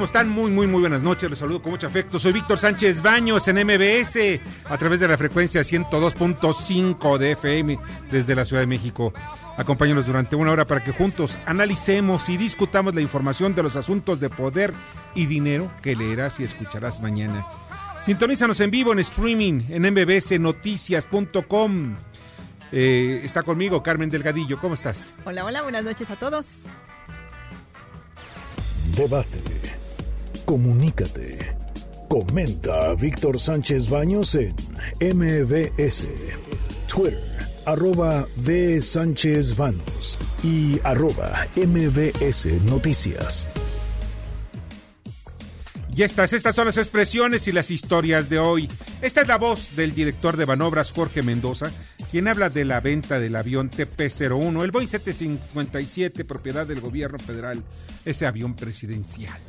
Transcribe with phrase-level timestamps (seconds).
[0.00, 0.30] ¿Cómo están?
[0.30, 1.28] Muy, muy, muy buenas noches.
[1.28, 2.18] Les saludo con mucho afecto.
[2.18, 7.78] Soy Víctor Sánchez Baños en MBS a través de la frecuencia 102.5 de FM
[8.10, 9.12] desde la Ciudad de México.
[9.58, 14.20] Acompáñanos durante una hora para que juntos analicemos y discutamos la información de los asuntos
[14.20, 14.72] de poder
[15.14, 17.44] y dinero que leerás y escucharás mañana.
[18.02, 21.96] Sintonízanos en vivo en streaming en mbsnoticias.com.
[22.72, 24.58] Eh, está conmigo Carmen Delgadillo.
[24.58, 25.10] ¿Cómo estás?
[25.26, 26.46] Hola, hola, buenas noches a todos.
[28.96, 29.60] Debate.
[30.50, 31.38] Comunícate.
[32.08, 34.52] Comenta Víctor Sánchez Baños en
[34.98, 36.08] MBS.
[36.92, 37.22] Twitter,
[37.66, 38.80] arroba B.
[38.80, 43.46] Sánchez Baños y arroba MBS Noticias.
[45.94, 48.68] Y estas, estas son las expresiones y las historias de hoy.
[49.02, 51.70] Esta es la voz del director de Banobras, Jorge Mendoza,
[52.10, 57.62] quien habla de la venta del avión TP-01, el Boeing 757, propiedad del gobierno federal,
[58.04, 59.40] ese avión presidencial.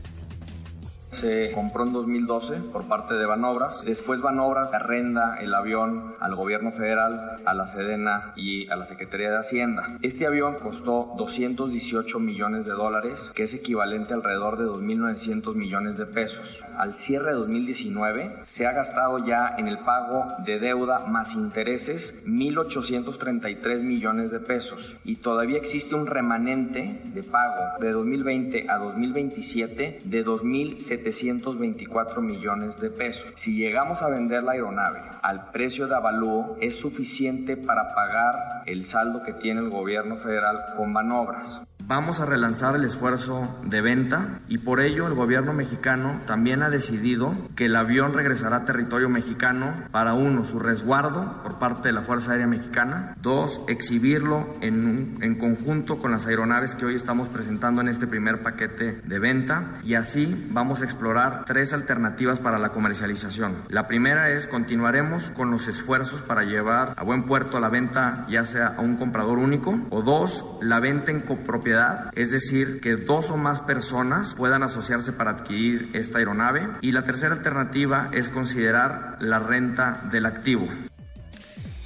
[1.21, 3.83] Se compró en 2012 por parte de Banobras.
[3.85, 9.29] Después Banobras arrenda el avión al gobierno federal, a la Sedena y a la Secretaría
[9.29, 9.99] de Hacienda.
[10.01, 15.95] Este avión costó 218 millones de dólares, que es equivalente a alrededor de 2.900 millones
[15.97, 16.59] de pesos.
[16.75, 22.25] Al cierre de 2019 se ha gastado ya en el pago de deuda más intereses
[22.25, 30.01] 1.833 millones de pesos y todavía existe un remanente de pago de 2020 a 2027
[30.03, 33.25] de 2.700 724 millones de pesos.
[33.35, 38.85] Si llegamos a vender la aeronave al precio de avalúo, es suficiente para pagar el
[38.85, 41.61] saldo que tiene el gobierno federal con manobras.
[41.91, 46.69] Vamos a relanzar el esfuerzo de venta y por ello el gobierno mexicano también ha
[46.69, 51.93] decidido que el avión regresará a territorio mexicano para uno, su resguardo por parte de
[51.93, 57.27] la Fuerza Aérea Mexicana, dos, exhibirlo en, en conjunto con las aeronaves que hoy estamos
[57.27, 62.57] presentando en este primer paquete de venta y así vamos a explorar tres alternativas para
[62.57, 63.63] la comercialización.
[63.67, 68.45] La primera es continuaremos con los esfuerzos para llevar a buen puerto la venta ya
[68.45, 71.80] sea a un comprador único o dos, la venta en copropiedad
[72.15, 76.67] es decir, que dos o más personas puedan asociarse para adquirir esta aeronave.
[76.81, 80.67] Y la tercera alternativa es considerar la renta del activo.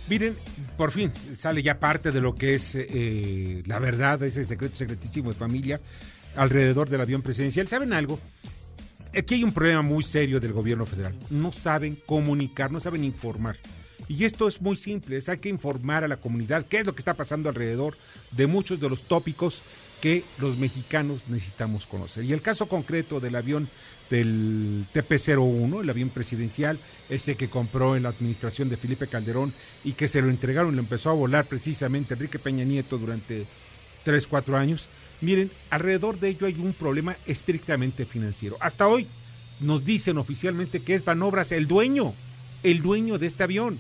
[0.08, 0.36] Miren,
[0.78, 5.30] por fin sale ya parte de lo que es eh, la verdad, ese secreto secretísimo
[5.30, 5.80] de familia
[6.36, 7.68] alrededor del avión presidencial.
[7.68, 8.20] ¿Saben algo?
[9.18, 11.16] Aquí hay un problema muy serio del gobierno federal.
[11.30, 13.58] No saben comunicar, no saben informar.
[14.08, 17.00] Y esto es muy simple, hay que informar a la comunidad qué es lo que
[17.00, 17.98] está pasando alrededor
[18.32, 19.64] de muchos de los tópicos
[20.06, 22.26] que los mexicanos necesitamos conocer.
[22.26, 23.68] Y el caso concreto del avión
[24.12, 26.78] del TP-01, el avión presidencial,
[27.10, 29.52] ese que compró en la administración de Felipe Calderón
[29.84, 33.48] y que se lo entregaron y lo empezó a volar precisamente Enrique Peña Nieto durante
[34.04, 34.90] 3, 4 años.
[35.22, 38.58] Miren, alrededor de ello hay un problema estrictamente financiero.
[38.60, 39.08] Hasta hoy
[39.60, 42.14] nos dicen oficialmente que es Banobras el dueño,
[42.62, 43.80] el dueño de este avión.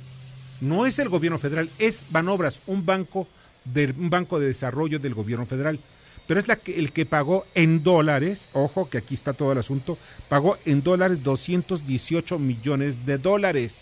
[0.59, 3.28] No es el gobierno federal, es Banobras, un banco
[3.64, 5.80] de, un banco de desarrollo del gobierno federal
[6.28, 9.58] pero es la que, el que pagó en dólares, ojo que aquí está todo el
[9.59, 9.97] asunto,
[10.28, 13.81] pagó en dólares 218 millones de dólares.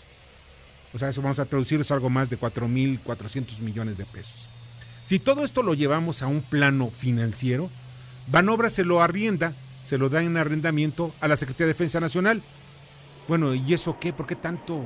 [0.92, 4.48] O sea, eso vamos a traducir es algo más de 4.400 millones de pesos.
[5.04, 7.70] Si todo esto lo llevamos a un plano financiero,
[8.26, 9.52] Banobra se lo arrienda,
[9.86, 12.42] se lo da en arrendamiento a la Secretaría de Defensa Nacional.
[13.28, 14.12] Bueno, ¿y eso qué?
[14.12, 14.84] ¿Por qué tanto,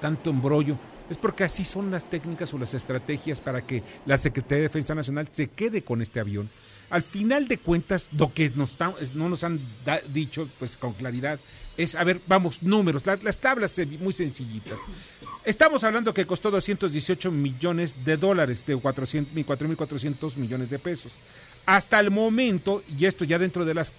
[0.00, 0.76] tanto embrollo?
[1.10, 4.94] es porque así son las técnicas o las estrategias para que la Secretaría de Defensa
[4.94, 6.48] Nacional se quede con este avión.
[6.90, 8.76] Al final de cuentas, lo que nos
[9.14, 9.60] no nos han
[10.12, 11.38] dicho pues con claridad
[11.76, 14.80] es, a ver, vamos, números, las tablas muy sencillitas.
[15.44, 21.12] Estamos hablando que costó 218 millones de dólares, de 4.400 millones de pesos.
[21.66, 23.92] Hasta el momento, y esto ya dentro de las,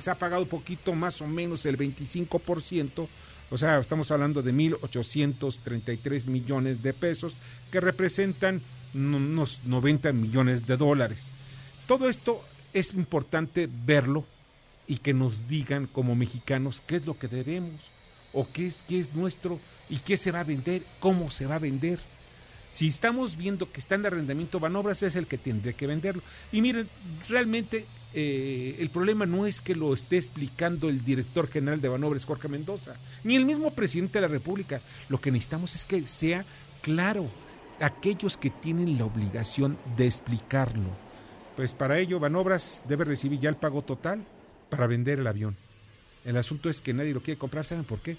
[0.00, 3.06] se ha pagado poquito más o menos el 25%,
[3.50, 7.34] o sea, estamos hablando de 1.833 millones de pesos
[7.70, 8.60] que representan
[8.94, 11.28] unos 90 millones de dólares.
[11.86, 12.42] Todo esto
[12.72, 14.24] es importante verlo
[14.86, 17.80] y que nos digan como mexicanos qué es lo que debemos
[18.32, 21.56] o qué es, qué es nuestro y qué se va a vender, cómo se va
[21.56, 22.00] a vender.
[22.70, 26.22] Si estamos viendo que está en arrendamiento Banobras, es el que tendría que venderlo.
[26.50, 26.88] Y miren,
[27.28, 32.24] realmente eh, el problema no es que lo esté explicando el director general de Banobras,
[32.24, 34.80] Jorge Mendoza, ni el mismo presidente de la República.
[35.08, 36.44] Lo que necesitamos es que sea
[36.82, 37.28] claro
[37.78, 40.90] aquellos que tienen la obligación de explicarlo.
[41.56, 44.24] Pues para ello, Banobras debe recibir ya el pago total
[44.70, 45.56] para vender el avión.
[46.24, 48.16] El asunto es que nadie lo quiere comprar, ¿saben por qué?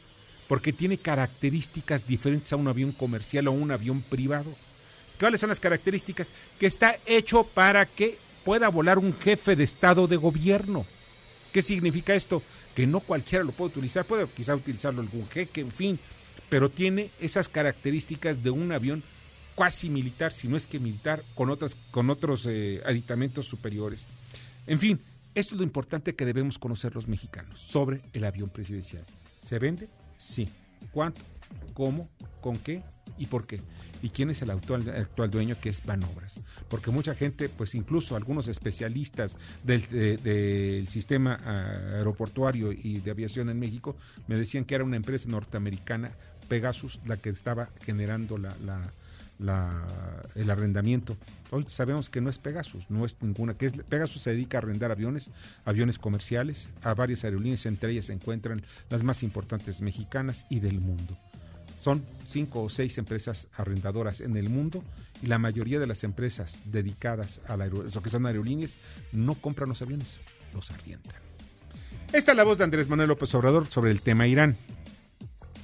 [0.48, 4.54] Porque tiene características diferentes a un avión comercial o un avión privado.
[5.20, 6.32] ¿Cuáles son las características?
[6.60, 10.86] Que está hecho para que pueda volar un jefe de Estado de gobierno.
[11.52, 12.42] ¿Qué significa esto?
[12.76, 16.00] Que no cualquiera lo puede utilizar, puede quizá utilizarlo algún jeque, en fin,
[16.50, 19.04] pero tiene esas características de un avión
[19.56, 24.06] cuasi militar, si no es que militar, con, otras, con otros eh, aditamentos superiores.
[24.68, 25.00] En fin,
[25.34, 29.06] esto es lo importante que debemos conocer los mexicanos sobre el avión presidencial.
[29.42, 29.90] ¿Se vende?
[30.18, 30.50] Sí.
[30.92, 31.22] ¿Cuánto?
[31.74, 32.10] ¿Cómo?
[32.42, 32.84] ¿Con qué?
[33.18, 33.62] ¿Y por qué?
[34.02, 36.42] ¿Y quién es el actual, actual dueño que es Banobras?
[36.70, 39.88] Porque mucha gente, pues incluso algunos especialistas del,
[40.22, 41.40] del, sistema
[41.96, 43.96] aeroportuario y de aviación en México,
[44.28, 46.12] me decían que era una empresa norteamericana,
[46.50, 48.92] Pegasus, la que estaba generando la
[49.40, 51.18] el arrendamiento.
[51.52, 54.62] Hoy sabemos que no es Pegasus, no es ninguna, que es Pegasus se dedica a
[54.62, 55.30] arrendar aviones,
[55.64, 60.80] aviones comerciales, a varias aerolíneas, entre ellas se encuentran las más importantes mexicanas y del
[60.80, 61.18] mundo.
[61.80, 64.84] Son cinco o seis empresas arrendadoras en el mundo
[65.22, 68.78] y la mayoría de las empresas dedicadas a la lo que son aerolíneas
[69.12, 70.18] no compran los aviones,
[70.54, 71.16] los arriendan.
[72.14, 74.58] Esta es la voz de Andrés Manuel López Obrador sobre el tema Irán.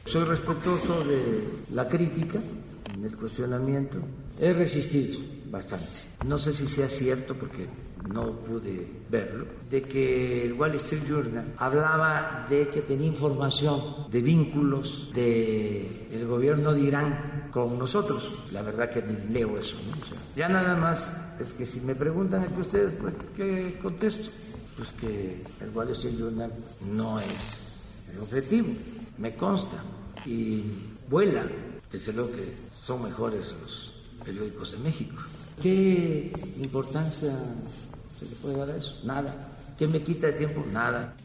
[0.05, 2.39] Soy respetuoso de la crítica,
[3.01, 3.99] en el cuestionamiento.
[4.39, 5.19] He resistido
[5.49, 5.85] bastante.
[6.25, 7.67] No sé si sea cierto porque
[8.07, 14.21] no pude verlo, de que el Wall Street Journal hablaba de que tenía información de
[14.21, 18.31] vínculos del el gobierno de Irán con nosotros.
[18.53, 19.75] La verdad que ni leo eso.
[20.35, 24.29] ya nada más es que si me preguntan entre ustedes, pues ¿qué contesto?
[24.77, 26.51] Pues que el Wall Street Journal
[26.93, 28.69] no es el objetivo,
[29.17, 29.77] me consta,
[30.25, 30.63] y
[31.09, 31.43] vuela.
[31.91, 33.93] Desde luego que son mejores los
[34.23, 35.21] periódicos de México.
[35.61, 36.31] ¿Qué
[36.61, 37.33] importancia
[38.17, 38.99] se le puede dar a eso?
[39.03, 39.49] Nada.
[39.77, 40.65] ¿Qué me quita de tiempo?
[40.71, 41.15] Nada.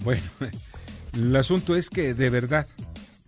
[0.00, 0.22] Bueno,
[1.12, 2.66] el asunto es que de verdad,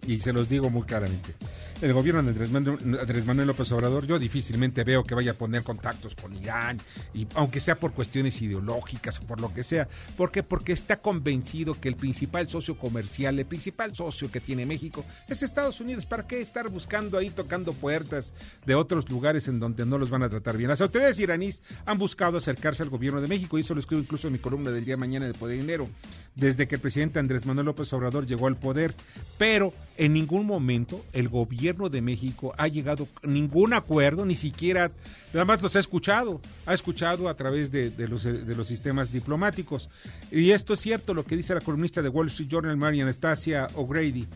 [0.06, 1.34] y se los digo muy claramente,
[1.80, 6.14] el gobierno de Andrés Manuel, López Obrador, yo difícilmente veo que vaya a poner contactos
[6.14, 6.80] con Irán,
[7.12, 9.88] y aunque sea por cuestiones ideológicas o por lo que sea.
[10.16, 10.42] ¿Por qué?
[10.42, 15.42] Porque está convencido que el principal socio comercial, el principal socio que tiene México es
[15.42, 16.06] Estados Unidos.
[16.06, 18.32] ¿Para qué estar buscando ahí, tocando puertas
[18.64, 20.70] de otros lugares en donde no los van a tratar bien?
[20.70, 24.28] Las autoridades iraníes han buscado acercarse al gobierno de México, y eso lo escribo incluso
[24.28, 25.88] en mi columna del día de mañana de Poder Dinero,
[26.34, 28.94] desde que el presidente Andrés Manuel López Obrador llegó al poder.
[29.38, 34.90] Pero en ningún momento el gobierno de México ha llegado a ningún acuerdo, ni siquiera,
[35.32, 39.88] nada más los ha escuchado, ha escuchado a través de, los, de los sistemas diplomáticos.
[40.30, 43.68] Y esto es cierto lo que dice la columnista de Wall Street Journal, María Anastasia
[43.74, 44.26] O'Grady.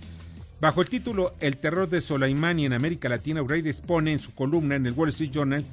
[0.60, 4.74] Bajo el título El terror de Soleimani en América Latina, O'Grady expone en su columna
[4.76, 5.64] en el Wall Street Journal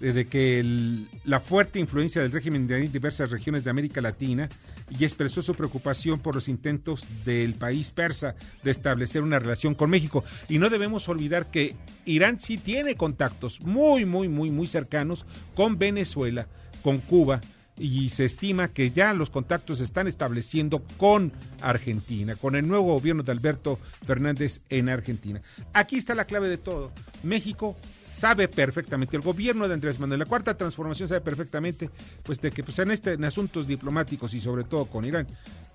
[0.00, 4.48] de que la fuerte influencia del régimen de diversas regiones de América Latina
[4.90, 9.90] y expresó su preocupación por los intentos del país persa de establecer una relación con
[9.90, 10.24] México.
[10.48, 15.78] Y no debemos olvidar que Irán sí tiene contactos muy, muy, muy, muy cercanos con
[15.78, 16.48] Venezuela,
[16.82, 17.40] con Cuba,
[17.80, 21.32] y se estima que ya los contactos se están estableciendo con
[21.62, 25.40] Argentina, con el nuevo gobierno de Alberto Fernández en Argentina.
[25.72, 26.92] Aquí está la clave de todo.
[27.22, 27.76] México
[28.10, 31.90] sabe perfectamente, el gobierno de Andrés Manuel, la cuarta transformación sabe perfectamente,
[32.22, 35.26] pues de que pues, en, este, en asuntos diplomáticos y sobre todo con Irán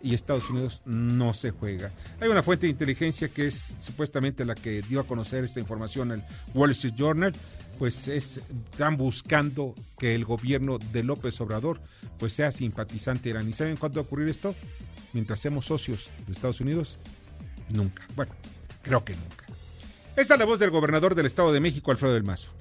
[0.01, 1.91] y Estados Unidos no se juega.
[2.19, 6.11] Hay una fuente de inteligencia que es supuestamente la que dio a conocer esta información
[6.11, 7.33] al Wall Street Journal,
[7.79, 11.79] pues es, están buscando que el gobierno de López Obrador
[12.19, 13.47] pues sea simpatizante irán.
[13.49, 14.55] ¿Y saben cuándo va a ocurrir esto?
[15.13, 16.97] Mientras seamos socios de Estados Unidos,
[17.69, 18.05] nunca.
[18.15, 18.33] Bueno,
[18.83, 19.44] creo que nunca.
[20.15, 22.51] Esta es la voz del gobernador del Estado de México, Alfredo del Mazo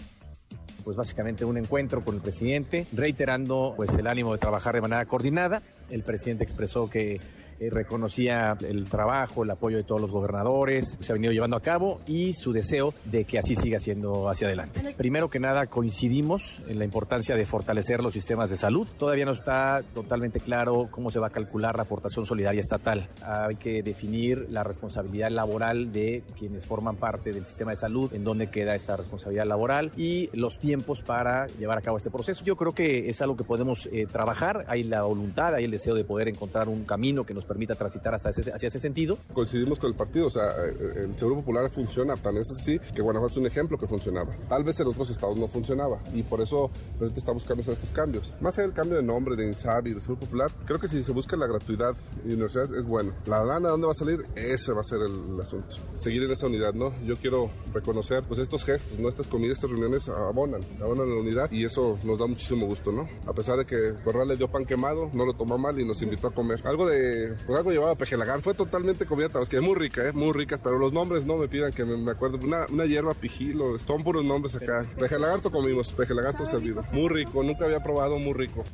[0.84, 5.06] pues básicamente un encuentro con el presidente, reiterando pues el ánimo de trabajar de manera
[5.06, 5.62] coordinada.
[5.88, 7.20] El presidente expresó que
[7.60, 11.60] eh, reconocía el trabajo, el apoyo de todos los gobernadores, se ha venido llevando a
[11.60, 14.94] cabo y su deseo de que así siga siendo hacia adelante.
[14.96, 18.88] Primero que nada, coincidimos en la importancia de fortalecer los sistemas de salud.
[18.98, 23.08] Todavía no está totalmente claro cómo se va a calcular la aportación solidaria estatal.
[23.22, 28.24] Hay que definir la responsabilidad laboral de quienes forman parte del sistema de salud, en
[28.24, 32.44] dónde queda esta responsabilidad laboral y los tiempos para llevar a cabo este proceso.
[32.44, 35.94] Yo creo que es algo que podemos eh, trabajar, hay la voluntad, hay el deseo
[35.94, 39.18] de poder encontrar un camino que nos permita transitar hasta ese, hacia ese sentido.
[39.32, 43.02] Coincidimos con el partido, o sea, eh, el Seguro Popular funciona, tan es así que
[43.02, 44.34] Guanajuato es un ejemplo que funcionaba.
[44.48, 48.32] Tal vez en otros estados no funcionaba y por eso gente está buscando estos cambios.
[48.40, 51.02] Más allá del cambio de nombre de INSAR y de Seguro Popular, creo que si
[51.02, 53.12] se busca la gratuidad y universidad es bueno.
[53.26, 54.26] La lana, ¿dónde va a salir?
[54.34, 55.76] Ese va a ser el, asunto.
[55.96, 56.94] Seguir en esa unidad, ¿no?
[57.04, 59.08] Yo quiero reconocer, pues estos gestos, ¿no?
[59.08, 63.08] Estas comidas, estas reuniones abonan, abonan la unidad y eso nos da muchísimo gusto, ¿no?
[63.26, 66.00] A pesar de que Corral le dio pan quemado, no lo tomó mal y nos
[66.02, 66.60] invitó a comer.
[66.66, 70.12] Algo de, pues algo llevaba pejelagar, fue totalmente comida tabasqueña, muy rica, ¿eh?
[70.12, 72.38] Muy rica, pero los nombres no me pidan que me, acuerdo.
[72.38, 74.86] Una, una hierba pijilo, son puros nombres acá.
[74.98, 76.84] Pejelagarto comimos, pejelagarto servido.
[76.92, 78.64] Muy rico, nunca había probado, muy rico.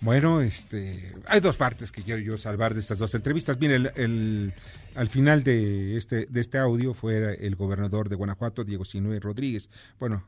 [0.00, 3.58] Bueno, este, hay dos partes que quiero yo salvar de estas dos entrevistas.
[3.58, 4.54] Bien, el,
[4.94, 9.70] al final de este, de este audio fue el gobernador de Guanajuato, Diego Sinue Rodríguez.
[9.98, 10.24] Bueno,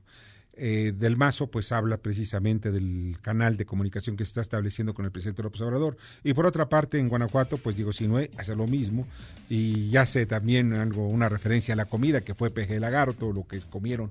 [0.55, 5.05] eh, del Mazo pues habla precisamente del canal de comunicación que se está estableciendo con
[5.05, 5.97] el presidente López Obrador.
[6.25, 9.07] Y por otra parte, en Guanajuato, pues Diego Sinue hace lo mismo
[9.49, 13.61] y hace también algo, una referencia a la comida que fue peje lagarto, lo que
[13.61, 14.11] comieron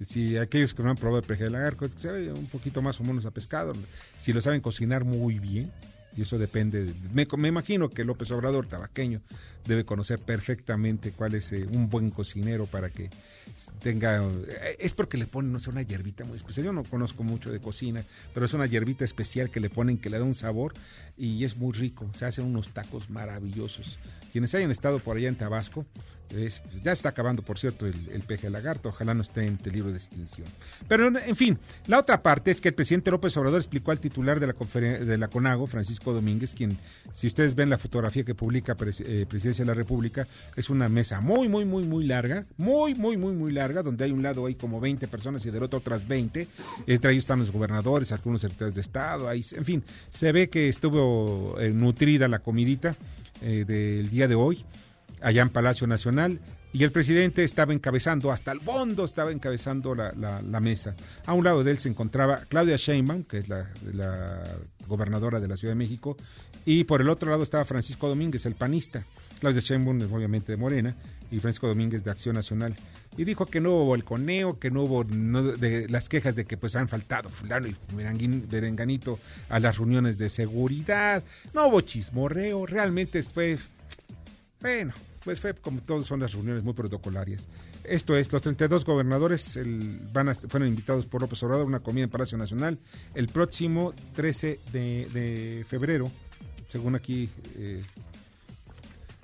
[0.00, 3.04] si aquellos que no han probado el peje de lagarto, sabe un poquito más o
[3.04, 3.72] menos a pescado,
[4.18, 5.72] si lo saben cocinar muy bien,
[6.16, 9.20] y eso depende, me, me, imagino que López Obrador, tabaqueño,
[9.66, 13.10] debe conocer perfectamente cuál es eh, un buen cocinero para que
[13.82, 17.22] tenga, eh, es porque le ponen, no sé, una hierbita muy especial, yo no conozco
[17.22, 20.34] mucho de cocina, pero es una hierbita especial que le ponen que le da un
[20.34, 20.72] sabor
[21.18, 23.98] y es muy rico, se hacen unos tacos maravillosos.
[24.32, 25.86] Quienes hayan estado por allá en Tabasco,
[26.82, 28.88] ya está acabando, por cierto, el, peje lagarto.
[28.88, 30.46] Ojalá no esté en peligro de extinción.
[30.88, 34.40] Pero, en fin, la otra parte es que el presidente López Obrador explicó al titular
[34.40, 36.78] de la, de la CONAGO, Francisco Domínguez, quien,
[37.12, 41.20] si ustedes ven la fotografía que publica eh, Presidencia de la República, es una mesa
[41.20, 44.54] muy, muy, muy, muy larga, muy, muy, muy, muy larga, donde hay un lado hay
[44.54, 46.48] como 20 personas y del otro otras 20.
[46.86, 50.68] Entre ellos están los gobernadores, algunos secretarios de Estado, ahí, en fin, se ve que
[50.68, 52.96] estuvo eh, nutrida la comidita
[53.42, 54.64] eh, del día de hoy
[55.26, 56.38] allá en Palacio Nacional
[56.72, 60.94] y el presidente estaba encabezando, hasta el fondo estaba encabezando la, mesa.
[61.24, 63.66] A un lado de él se encontraba Claudia Sheinbaum, que es la,
[64.86, 66.16] gobernadora de la Ciudad de México,
[66.64, 69.02] y por el otro lado estaba Francisco Domínguez, el panista.
[69.40, 70.94] Claudia Sheinbaum es obviamente de Morena
[71.32, 72.76] y Francisco Domínguez de Acción Nacional.
[73.16, 76.56] Y dijo que no hubo el coneo, que no hubo de, las quejas de que
[76.56, 79.18] pues han faltado fulano y berenganito
[79.48, 81.24] a las reuniones de seguridad.
[81.52, 83.58] No hubo chismorreo, realmente fue...
[84.60, 84.94] Bueno,
[85.26, 87.48] pues fue como todos son las reuniones muy protocolarias.
[87.82, 89.58] Esto es, los 32 gobernadores
[90.12, 92.78] van a, fueron invitados por López Obrador a una comida en Palacio Nacional
[93.12, 96.12] el próximo 13 de, febrero,
[96.68, 97.82] según aquí, eh,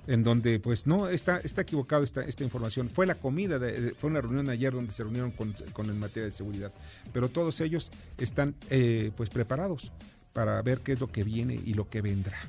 [0.07, 2.89] en donde pues no, está, está equivocado esta, esta información.
[2.89, 3.57] Fue la comida,
[3.97, 6.73] fue una reunión ayer donde se reunieron con, con el materia de seguridad,
[7.13, 9.93] pero todos ellos están eh, pues preparados
[10.33, 12.39] para ver qué es lo que viene y lo que vendrá.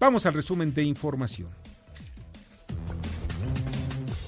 [0.00, 1.61] Vamos al resumen de información.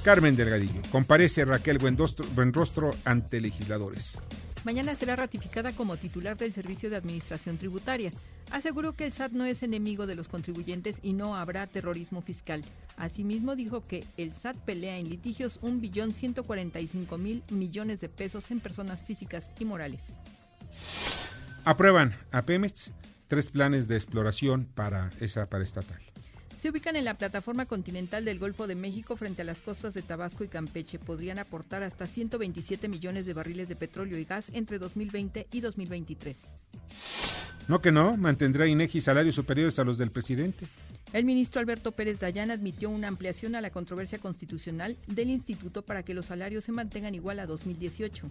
[0.05, 0.83] Carmen Delgadillo.
[0.93, 4.19] Comparece Raquel Buenrostro ante legisladores.
[4.63, 8.13] Mañana será ratificada como titular del Servicio de Administración Tributaria.
[8.51, 12.65] Aseguró que el SAT no es enemigo de los contribuyentes y no habrá terrorismo fiscal.
[12.99, 19.53] Asimismo dijo que el SAT pelea en litigios 1.145.000 millones de pesos en personas físicas
[19.59, 20.03] y morales.
[21.65, 22.91] Aprueban a Pemex
[23.27, 26.14] tres planes de exploración para esa paraestatal
[26.65, 30.01] se ubican en la plataforma continental del Golfo de México frente a las costas de
[30.01, 30.99] Tabasco y Campeche.
[30.99, 36.39] Podrían aportar hasta 127 millones de barriles de petróleo y gas entre 2020 y 2023.
[37.69, 40.67] No que no, mantendrá INEGI salarios superiores a los del presidente.
[41.13, 46.03] El ministro Alberto Pérez Dayán admitió una ampliación a la controversia constitucional del instituto para
[46.03, 48.27] que los salarios se mantengan igual a 2018.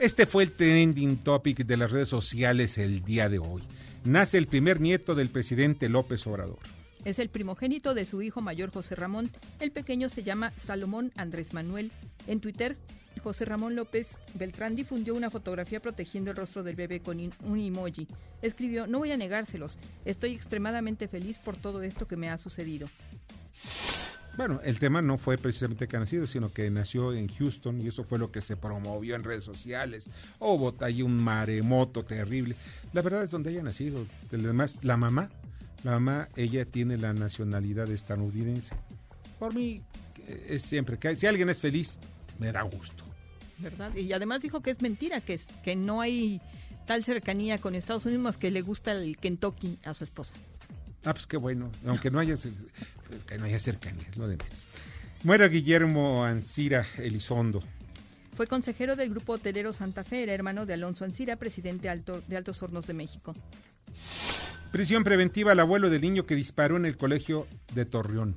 [0.00, 3.62] Este fue el trending topic de las redes sociales el día de hoy
[4.06, 6.58] nace el primer nieto del presidente López Obrador.
[7.04, 9.30] Es el primogénito de su hijo mayor José Ramón.
[9.60, 11.92] El pequeño se llama Salomón Andrés Manuel.
[12.26, 12.76] En Twitter,
[13.22, 18.08] José Ramón López Beltrán difundió una fotografía protegiendo el rostro del bebé con un emoji.
[18.42, 22.88] Escribió, no voy a negárselos, estoy extremadamente feliz por todo esto que me ha sucedido.
[24.36, 28.04] Bueno, el tema no fue precisamente que nacido, sino que nació en Houston y eso
[28.04, 30.10] fue lo que se promovió en redes sociales.
[30.38, 32.54] Hubo ahí un maremoto terrible.
[32.92, 34.06] La verdad es donde haya nacido.
[34.32, 35.30] Además, la mamá
[35.84, 38.74] La mamá, ella tiene la nacionalidad estadounidense.
[39.38, 39.82] Por mí,
[40.48, 41.98] es siempre que si alguien es feliz,
[42.38, 43.04] me da gusto.
[43.94, 46.40] Y además dijo que es mentira, que, que no hay
[46.86, 50.34] tal cercanía con Estados Unidos que le gusta el Kentucky a su esposa.
[51.06, 52.34] Ah, pues qué bueno, aunque no haya,
[53.28, 54.66] que no haya cercanía, es lo de menos.
[55.22, 57.60] Muera Guillermo Ancira Elizondo.
[58.32, 62.36] Fue consejero del Grupo Hotelero Santa Fe, era hermano de Alonso Ancira, presidente alto, de
[62.36, 63.36] Altos Hornos de México.
[64.72, 68.34] Prisión preventiva al abuelo del niño que disparó en el colegio de Torreón.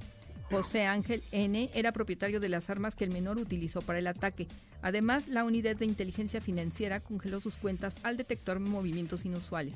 [0.52, 1.72] José Ángel N.
[1.74, 4.48] era propietario de las armas que el menor utilizó para el ataque.
[4.84, 9.74] Además, la unidad de inteligencia financiera congeló sus cuentas al detectar movimientos inusuales.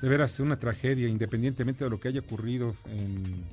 [0.00, 3.44] De veras, una tragedia, independientemente de lo que haya ocurrido en,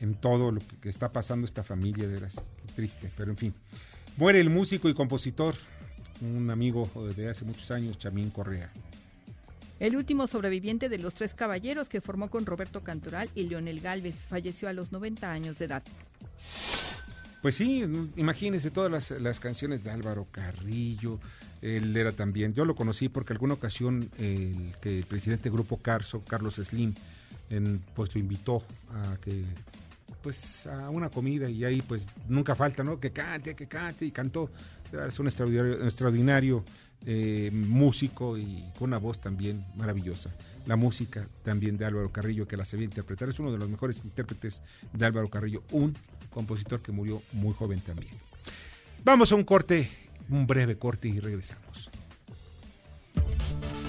[0.00, 2.42] en todo lo que está pasando esta familia, de veras,
[2.74, 3.54] triste, pero en fin.
[4.16, 5.54] Muere el músico y compositor,
[6.20, 8.70] un amigo de hace muchos años, Chamín Correa.
[9.80, 14.16] El último sobreviviente de los tres caballeros que formó con Roberto Cantoral y Leonel Galvez
[14.28, 15.82] falleció a los 90 años de edad.
[17.42, 17.84] Pues sí,
[18.16, 21.18] imagínense todas las, canciones de Álvaro Carrillo,
[21.62, 25.78] él era también, yo lo conocí porque alguna ocasión el, que el presidente del Grupo
[25.78, 26.94] Carso, Carlos Slim,
[27.94, 29.44] pues lo invitó a que
[30.22, 33.00] pues a una comida y ahí pues nunca falta, ¿no?
[33.00, 34.50] Que cante, que cante y cantó.
[35.08, 36.64] Es un extraordinario, extraordinario
[37.06, 40.30] eh, músico y con una voz también maravillosa.
[40.66, 44.04] La música también de Álvaro Carrillo, que la sabía interpretar, es uno de los mejores
[44.04, 44.60] intérpretes
[44.92, 45.96] de Álvaro Carrillo, un
[46.30, 48.12] compositor que murió muy joven también.
[49.04, 49.90] Vamos a un corte,
[50.28, 51.90] un breve corte y regresamos.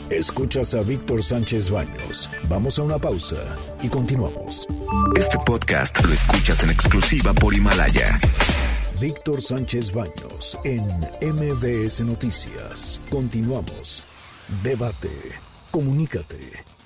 [0.10, 2.30] Escuchas a Víctor Sánchez Baños.
[2.50, 4.68] Vamos a una pausa y continuamos.
[5.16, 8.20] Este podcast lo escuchas en exclusiva por Himalaya.
[9.00, 10.84] Víctor Sánchez Baños en
[11.22, 13.00] MBS Noticias.
[13.10, 14.04] Continuamos.
[14.62, 15.10] Debate.
[15.72, 16.71] Comunícate.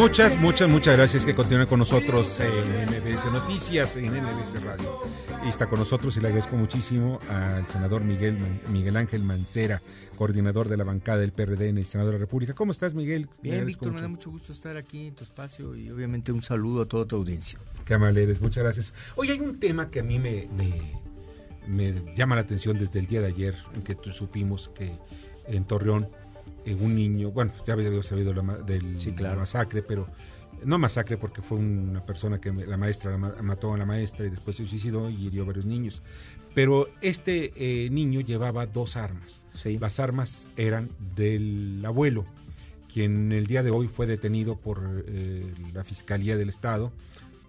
[0.00, 4.98] Muchas, muchas, muchas gracias que continúen con nosotros en MBS Noticias, en MBS Radio.
[5.44, 8.38] Y está con nosotros y le agradezco muchísimo al senador Miguel,
[8.72, 9.82] Miguel Ángel Mancera,
[10.16, 12.54] coordinador de la bancada del PRD en el Senado de la República.
[12.54, 13.28] ¿Cómo estás, Miguel?
[13.42, 16.80] Bien, Víctor, me da mucho gusto estar aquí en tu espacio y obviamente un saludo
[16.80, 17.58] a toda tu audiencia.
[17.84, 18.94] Qué amable eres, muchas gracias.
[19.16, 20.48] Hoy hay un tema que a mí me,
[21.68, 24.96] me, llama la atención desde el día de ayer, en que supimos que
[25.46, 26.08] en Torreón
[26.74, 28.98] un niño, bueno, ya había sabido la, del
[29.36, 30.06] masacre, pero
[30.64, 34.56] no masacre porque fue una persona que la maestra mató a la maestra y después
[34.56, 36.02] se suicidó y hirió a varios niños.
[36.54, 39.40] Pero este eh, niño llevaba dos armas.
[39.64, 42.26] Las armas eran del abuelo,
[42.92, 46.92] quien el día de hoy fue detenido por eh, la Fiscalía del Estado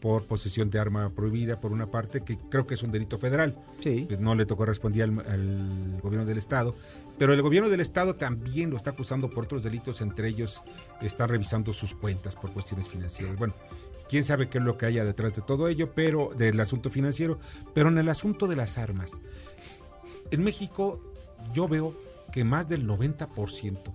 [0.02, 3.56] por posesión de arma prohibida, por una parte, que creo que es un delito federal.
[3.82, 4.06] Sí.
[4.08, 6.76] Pues no le tocó responder al, gobierno del Estado.
[7.18, 10.64] Pero el gobierno del Estado también lo está acusando por otros delitos, entre ellos
[11.02, 13.38] está revisando sus cuentas por cuestiones financieras.
[13.38, 13.54] Bueno,
[14.10, 17.40] quién sabe qué es lo que haya detrás de todo ello, pero del asunto financiero,
[17.76, 19.12] pero en el asunto de las armas.
[20.32, 21.00] En México
[21.54, 21.96] yo veo
[22.34, 23.94] que más del 90%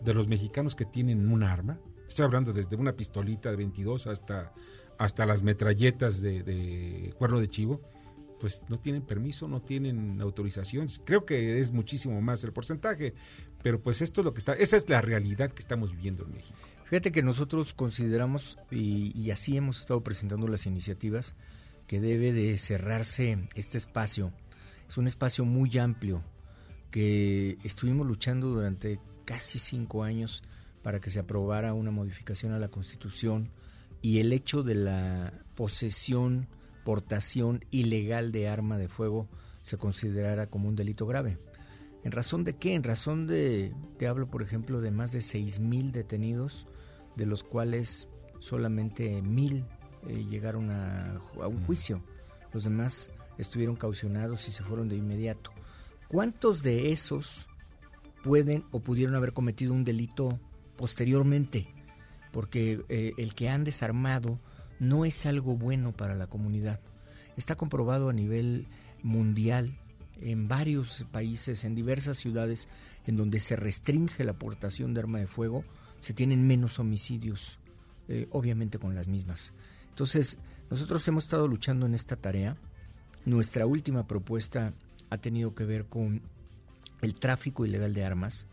[0.00, 4.54] de los mexicanos que tienen un arma, estoy hablando desde una pistolita de 22 hasta
[5.02, 7.80] hasta las metralletas de, cuerno de chivo,
[8.38, 10.86] pues no tienen permiso, no tienen autorización.
[11.04, 13.12] Creo que es muchísimo más el porcentaje,
[13.64, 16.34] pero pues esto es lo que está, esa es la realidad que estamos viviendo en
[16.34, 16.56] México.
[16.84, 21.34] Fíjate que nosotros consideramos, y, y así hemos estado presentando las iniciativas,
[21.88, 24.32] que debe de cerrarse este espacio.
[24.88, 26.22] Es un espacio muy amplio
[26.92, 30.44] que estuvimos luchando durante casi cinco años
[30.84, 33.50] para que se aprobara una modificación a la Constitución
[34.02, 36.48] y el hecho de la posesión,
[36.84, 39.28] portación ilegal de arma de fuego
[39.62, 41.38] se considerara como un delito grave.
[42.04, 42.74] ¿En razón de qué?
[42.74, 46.66] En razón de, te hablo por ejemplo de más de 6.000 detenidos,
[47.16, 48.08] de los cuales
[48.40, 49.64] solamente 1.000
[50.08, 52.02] eh, llegaron a, a, un juicio.
[52.52, 55.52] Los demás estuvieron caucionados y se fueron de inmediato.
[56.08, 57.46] ¿Cuántos de esos
[58.22, 60.40] pueden o pudieron haber cometido un delito
[60.76, 61.68] posteriormente,
[62.32, 64.40] porque eh, el que han desarmado
[64.80, 66.80] no es algo bueno para la comunidad.
[67.36, 68.66] Está comprobado a nivel
[69.02, 69.78] mundial
[70.20, 72.68] en varios países, en diversas ciudades,
[73.06, 75.64] en donde se restringe la aportación de arma de fuego,
[76.00, 77.58] se tienen menos homicidios,
[78.08, 79.52] eh, obviamente con las mismas.
[79.90, 80.38] Entonces,
[80.70, 82.56] nosotros hemos estado luchando en esta tarea.
[83.24, 84.72] Nuestra última propuesta
[85.10, 86.22] ha tenido que ver con
[87.02, 88.46] el tráfico ilegal de armas,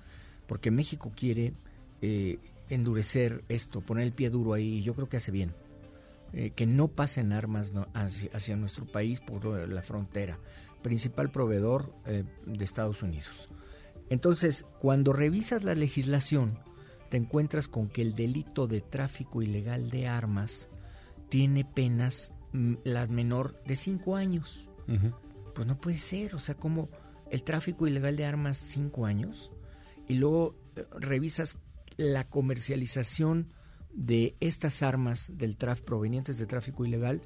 [0.48, 1.54] porque México quiere
[2.02, 2.40] eh,
[2.70, 5.54] endurecer esto, poner el pie duro ahí, y yo creo que hace bien.
[6.32, 10.38] Eh, que no pasen armas hacia, nuestro país por la frontera,
[10.84, 13.50] principal proveedor eh, de Estados Unidos.
[14.12, 16.60] Entonces, cuando revisas la legislación,
[17.10, 20.70] te encuentras con que el delito de tráfico ilegal de armas
[21.30, 24.68] tiene penas mm, la menor de cinco años.
[25.54, 26.90] Pues no puede ser, o sea, como
[27.30, 29.52] el tráfico ilegal de armas cinco años
[30.08, 31.58] y luego eh, revisas
[32.00, 33.50] la comercialización
[33.94, 37.22] de estas armas del tráfico provenientes de tráfico ilegal,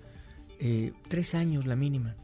[0.60, 2.16] eh, tres años la mínima.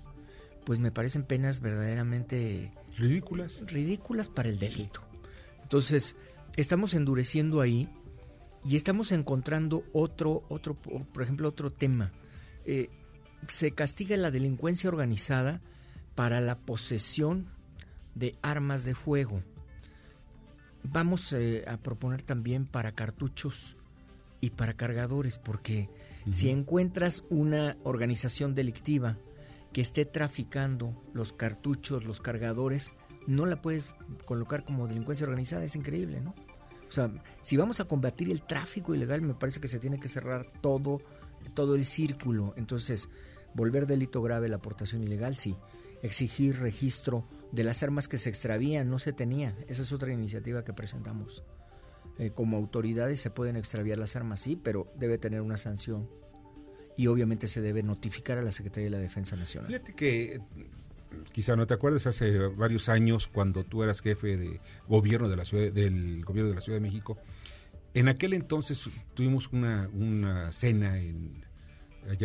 [0.65, 3.61] Pues me parecen penas verdaderamente ridículas.
[3.67, 5.01] Ridículas para el delito.
[5.61, 6.15] Entonces,
[6.55, 7.87] estamos endureciendo ahí
[8.65, 12.11] y estamos encontrando otro, otro, por ejemplo, otro tema.
[12.65, 12.89] Eh,
[13.47, 15.61] se castiga la delincuencia organizada
[16.15, 17.45] para la posesión
[18.15, 19.43] de armas de fuego.
[20.83, 23.75] Vamos eh, a proponer también para cartuchos
[24.41, 25.89] y para cargadores, porque
[26.31, 29.17] si encuentras una organización delictiva
[29.73, 32.93] que esté traficando los cartuchos, los cargadores,
[33.27, 33.93] no la puedes
[34.25, 36.33] colocar como delincuencia organizada, es increíble, ¿no?
[36.87, 37.11] O sea,
[37.43, 40.99] si vamos a combatir el tráfico ilegal, me parece que se tiene que cerrar todo,
[41.53, 42.53] todo el círculo.
[42.57, 43.09] Entonces,
[43.53, 45.55] volver delito grave la aportación ilegal, sí.
[46.01, 49.55] Exigir registro de las armas que se extravían, no se tenía.
[49.67, 51.43] Esa es otra iniciativa que presentamos.
[52.17, 56.09] Eh, como autoridades se pueden extraviar las armas, sí, pero debe tener una sanción.
[56.97, 59.67] Y obviamente se debe notificar a la Secretaría de la Defensa Nacional.
[59.67, 60.41] Fíjate que
[61.31, 65.45] quizá no te acuerdas, hace varios años cuando tú eras jefe de gobierno de la
[65.45, 67.17] ciudad, del gobierno de la Ciudad de México,
[67.93, 68.83] en aquel entonces
[69.13, 71.47] tuvimos una, una cena en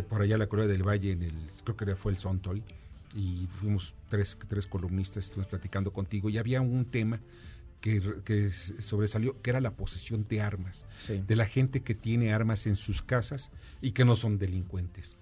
[0.08, 2.62] por allá en la Corea del Valle, en el, creo que fue el Sontol,
[3.14, 7.20] y fuimos tres, tres columnistas, estuvimos platicando contigo, y había un tema
[7.80, 12.76] que, sobresalió, que era la posesión de armas, de la gente que tiene armas en
[12.76, 13.50] sus casas
[13.82, 15.16] y que no son delincuentes.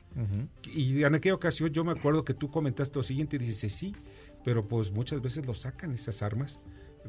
[0.72, 3.96] Y en aquella ocasión yo me acuerdo que tú comentaste lo siguiente, dices, sí,
[4.44, 6.60] pero pues muchas veces lo sacan esas armas,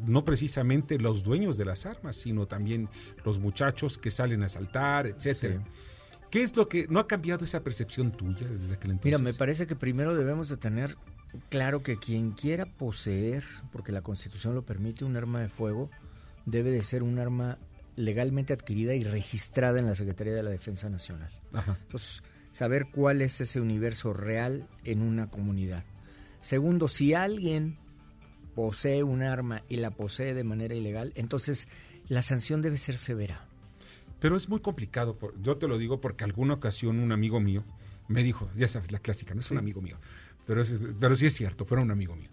[0.02, 2.90] no precisamente los dueños de las armas, sino también
[3.24, 5.64] los muchachos que salen a saltar, etcétera.
[6.34, 9.06] ¿Qué es lo que no ha cambiado esa percepción tuya desde aquel entonces?
[9.06, 10.98] Mira, me parece que primero debemos de tener
[11.50, 15.92] claro que quien quiera poseer, porque la Constitución lo permite, un arma de fuego,
[16.48, 17.60] debe de ser un arma
[17.96, 21.30] legalmente adquirida y registrada en la Secretaría de la Defensa Nacional.
[21.54, 25.84] Entonces, saber cuál es ese universo real en una comunidad.
[26.42, 27.78] Segundo, si alguien
[28.56, 31.68] posee un arma y la posee de manera ilegal, entonces
[32.08, 33.46] la sanción debe ser severa.
[34.24, 37.66] Pero es muy complicado, yo te lo digo porque alguna ocasión un amigo mío
[38.08, 39.98] me dijo, ya sabes, la clásica, no es un amigo mío,
[40.46, 42.30] pero, es, pero sí es cierto, fuera un amigo mío.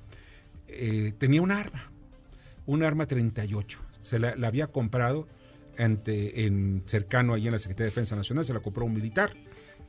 [0.69, 1.91] Eh, tenía un arma,
[2.65, 5.27] un arma 38, se la, había comprado
[5.79, 9.33] ante, en cercano ahí en la Secretaría de Defensa Nacional, se la compró un militar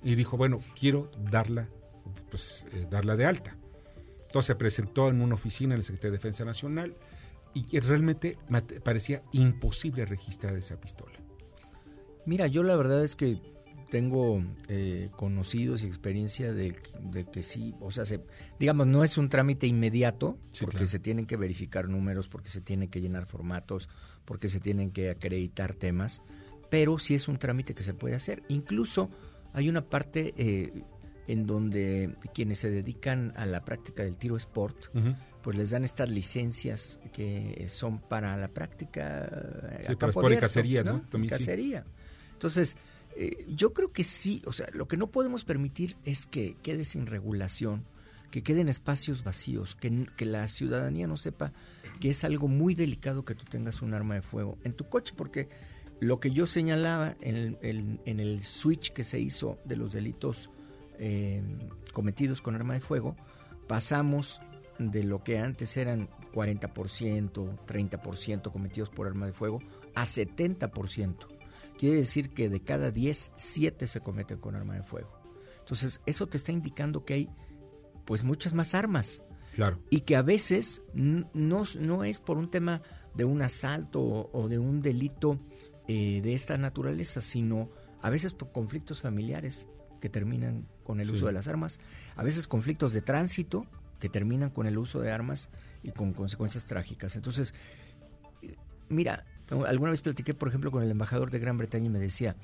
[0.01, 1.69] y dijo, bueno, quiero darla,
[2.31, 3.55] pues, eh, darla de alta.
[4.25, 6.95] Entonces se presentó en una oficina en la Secretaría de Defensa Nacional
[7.53, 8.39] y realmente
[8.83, 11.20] parecía imposible registrar esa pistola.
[12.25, 13.39] Mira, yo la verdad es que
[13.91, 16.73] tengo eh, conocidos y experiencia de,
[17.31, 18.21] que sí, o sea, se,
[18.57, 22.87] digamos, no es un trámite inmediato, porque se tienen que verificar números, porque se tienen
[22.87, 23.89] que llenar formatos,
[24.23, 26.21] porque se tienen que acreditar temas,
[26.69, 28.43] pero sí es un trámite que se puede hacer.
[28.47, 29.09] Incluso
[29.51, 30.83] hay una parte eh,
[31.27, 34.85] en donde quienes se dedican a la práctica del tiro sport,
[35.41, 39.27] pues les dan estas licencias que son para la práctica
[39.85, 41.03] sí, para cacería, ¿no?
[41.27, 41.83] Cacería.
[42.41, 42.75] Entonces,
[43.15, 46.83] eh, yo creo que sí, o sea, lo que no podemos permitir es que quede
[46.85, 47.85] sin regulación,
[48.31, 51.53] que queden espacios vacíos, que, la ciudadanía no sepa
[51.99, 55.13] que es algo muy delicado que tú tengas un arma de fuego en tu coche,
[55.15, 55.49] porque
[55.99, 60.49] lo que yo señalaba en el, switch que se hizo de los delitos
[60.97, 61.43] eh,
[61.93, 63.15] cometidos con arma de fuego,
[63.67, 64.41] pasamos
[64.79, 69.59] de lo que antes eran 40%, 30% cometidos por arma de fuego,
[69.93, 71.40] a 70%.
[71.81, 75.19] Quiere decir que de cada 10, 7 se cometen con arma de fuego.
[75.61, 77.29] Entonces, eso te está indicando que hay
[78.05, 79.23] pues muchas más armas.
[79.55, 79.79] Claro.
[79.89, 81.27] Y que a veces no,
[81.79, 82.83] no es por un tema
[83.15, 85.39] de un asalto o, de un delito
[85.87, 87.71] eh, de esta naturaleza, sino
[88.03, 89.65] a veces por conflictos familiares
[90.01, 91.79] que terminan con el uso de las armas,
[92.15, 93.65] a veces conflictos de tránsito
[93.99, 95.49] que terminan con el uso de armas
[95.81, 97.15] y con consecuencias trágicas.
[97.15, 97.55] Entonces,
[98.87, 99.25] mira,
[99.67, 102.35] alguna vez platiqué, por ejemplo, con el embajador de Gran Bretaña y me decía,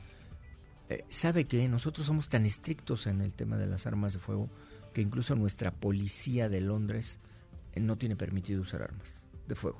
[0.89, 4.49] eh, ¿sabe que nosotros somos tan estrictos en el tema de las armas de fuego
[4.93, 7.19] que incluso nuestra policía de Londres
[7.73, 9.79] eh, no tiene permitido usar armas de fuego?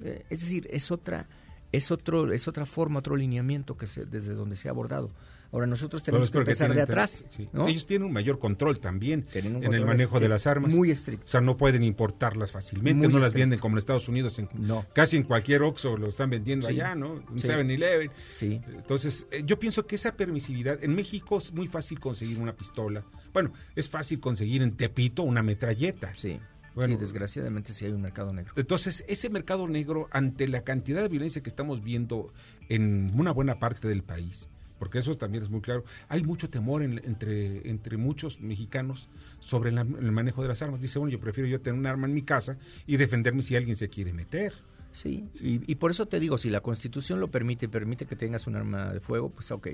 [0.00, 1.28] Eh, es decir, es otra
[1.72, 5.10] es otro es otra forma, otro lineamiento que se, desde donde se ha abordado.
[5.56, 7.24] Ahora nosotros tenemos que empezar de atrás.
[7.66, 10.70] Ellos tienen un mayor control también en el manejo de las armas.
[10.70, 11.24] Muy estricto.
[11.24, 14.38] O sea, no pueden importarlas fácilmente, no las venden como en Estados Unidos.
[14.38, 14.50] En,
[14.92, 17.12] Casi en cualquier Oxxo lo están vendiendo allá, ¿no?
[17.30, 18.10] Un 7-Eleven.
[18.28, 18.60] Sí.
[18.68, 23.02] Entonces, eh, yo pienso que esa permisividad, en México es muy fácil conseguir una pistola.
[23.32, 26.14] Bueno, es fácil conseguir en Tepito una metralleta.
[26.14, 26.38] Sí.
[26.74, 28.52] Bueno, sí, desgraciadamente sí hay un mercado negro.
[28.56, 32.34] Entonces, ese mercado negro, ante la cantidad de violencia que estamos viendo
[32.68, 36.82] en una buena parte del país, porque eso también es muy claro, hay mucho temor
[36.82, 39.08] entre, entre muchos mexicanos
[39.40, 40.80] sobre el manejo de las armas.
[40.80, 43.76] Dice, bueno, yo prefiero yo tener un arma en mi casa y defenderme si alguien
[43.76, 44.52] se quiere meter.
[44.92, 48.56] Sí, Y, por eso te digo, si la Constitución lo permite, permite que tengas un
[48.56, 49.68] arma de fuego, pues ok,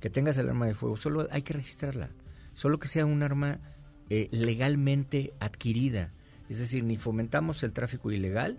[0.00, 2.10] que tengas el arma de fuego, solo hay que registrarla,
[2.52, 3.58] solo que sea un arma
[4.10, 6.12] eh, legalmente adquirida
[6.48, 8.56] es decir, ni fomentamos el tráfico ilegal,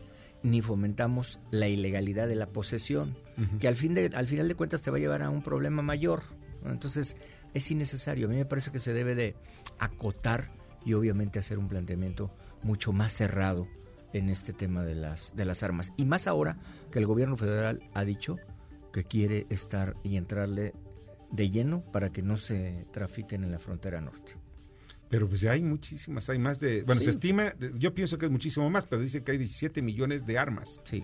[0.47, 3.17] ni fomentamos la ilegalidad de la posesión,
[3.59, 5.81] que al, fin de, al final de cuentas te va a llevar a un problema
[5.81, 6.23] mayor.
[6.65, 7.17] Entonces,
[7.53, 8.27] es innecesario.
[8.27, 9.35] A mí me parece que se debe de
[9.79, 10.51] acotar
[10.85, 12.31] y obviamente hacer un planteamiento
[12.63, 13.67] mucho más cerrado
[14.13, 15.93] en este tema de las, de las armas.
[15.97, 16.57] Y más ahora
[16.91, 18.37] que el gobierno federal ha dicho
[18.93, 20.73] que quiere estar y entrarle
[21.29, 24.37] de lleno para que no se trafiquen en la frontera norte.
[25.09, 26.83] Pero pues ya hay muchísimas, hay más de...
[26.83, 30.25] Bueno, se estima, yo pienso que es muchísimo más, pero dicen que hay 17 millones
[30.25, 30.81] de armas.
[30.83, 31.03] Sí.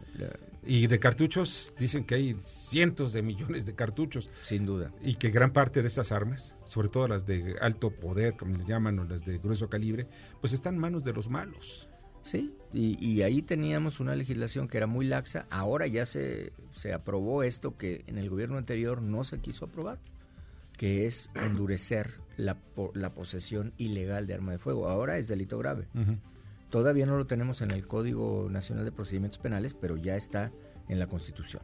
[0.65, 4.29] Y de cartuchos dicen que hay cientos de millones de cartuchos.
[4.41, 4.91] Sin duda.
[5.01, 8.65] Y que gran parte de estas armas, sobre todo las de alto poder, como le
[8.65, 10.07] llaman, o las de grueso calibre,
[10.41, 11.87] pues están en manos de los malos.
[12.23, 16.93] Sí, y, y ahí teníamos una legislación que era muy laxa, ahora ya se, se
[16.93, 19.99] aprobó esto que en el gobierno anterior no se quiso aprobar
[20.77, 22.57] que es endurecer la,
[22.93, 24.89] la posesión ilegal de arma de fuego.
[24.89, 25.87] Ahora es delito grave.
[26.69, 30.51] Todavía no lo tenemos en el Código Nacional de Procedimientos Penales, pero ya está
[30.89, 31.61] en la Constitución.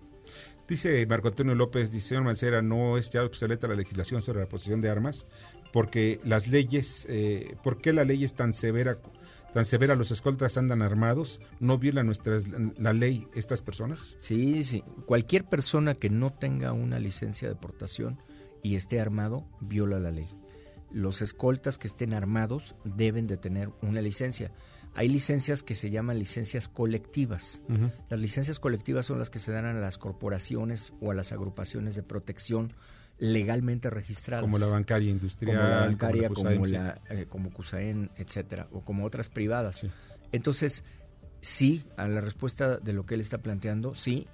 [0.68, 4.48] Dice Marco Antonio López, dice señor Mancera, no es ya obsoleta la legislación sobre la
[4.48, 5.26] posesión de armas,
[5.74, 9.00] porque las leyes, eh, ¿por qué la ley es tan severa,
[9.52, 9.96] tan severa?
[9.96, 12.38] Los escoltas andan armados, ¿no viola nuestra,
[12.78, 14.16] la ley estas personas?
[14.20, 14.84] Sí, sí.
[15.08, 18.20] Cualquier persona que no tenga una licencia de portación
[18.64, 20.28] y esté armado, viola la ley.
[20.92, 24.52] Los escoltas que estén armados deben de tener una licencia.
[24.96, 27.62] Hay licencias que se llaman licencias colectivas.
[28.10, 31.96] Las licencias colectivas son las que se dan a las corporaciones o a las agrupaciones
[31.96, 32.74] de protección
[33.20, 34.42] legalmente registradas.
[34.44, 35.58] Como la bancaria industrial.
[35.58, 39.86] Como la bancaria, como, la, eh, como CUSAEN, etcétera, o como otras privadas.
[40.32, 40.84] Entonces,
[41.42, 44.28] sí, a la respuesta de lo que él está planteando, sí,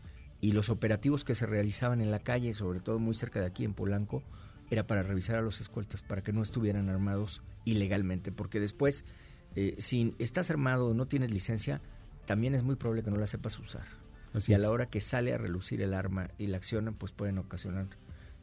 [0.46, 3.66] y los operativos que se realizaban en la calle, sobre todo muy cerca de aquí
[3.66, 4.22] en Polanco,
[4.70, 9.06] era para revisar a los escoltas, para que no estuvieran armados ilegalmente, porque después,
[9.56, 11.82] eh, si estás armado o no tienes licencia,
[12.28, 13.88] también es muy probable que no la sepas usar.
[14.46, 17.40] y a la hora que sale a relucir el arma y la accionan, pues pueden
[17.40, 17.88] ocasionar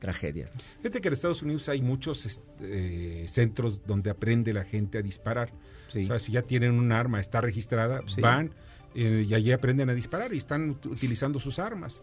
[0.01, 0.51] tragedias.
[0.79, 5.53] Fíjate que en Estados Unidos hay muchos este, centros donde aprende la gente a disparar.
[5.87, 8.51] O sea, si ya tienen un arma, está registrada, van
[8.95, 12.03] eh, y allí aprenden a disparar y están utilizando sus armas.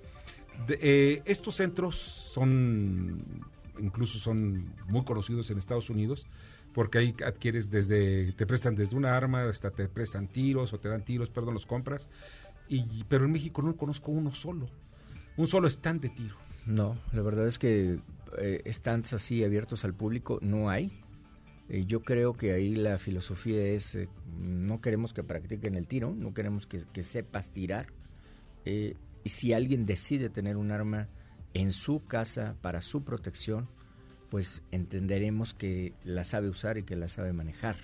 [0.68, 3.24] Eh, estos centros son,
[3.80, 6.28] incluso son muy conocidos en Estados Unidos,
[6.74, 10.90] porque ahí adquieres desde, te prestan desde una arma hasta te prestan tiros o te
[10.90, 12.08] dan tiros, perdón, los compras.
[12.68, 14.70] Y, pero en México no conozco uno solo,
[15.38, 16.36] un solo stand de tiro.
[16.66, 18.00] No, la verdad es que
[18.38, 20.92] eh, stands así abiertos al público no hay.
[21.70, 26.14] Eh, yo creo que ahí la filosofía es, eh, no queremos que practiquen el tiro,
[26.16, 27.88] no queremos que, sepas tirar.
[28.66, 31.08] Eh, y si alguien decide tener un arma
[31.54, 33.70] en su casa para su protección,
[34.30, 37.76] pues entenderemos que la sabe usar y que la sabe manejar.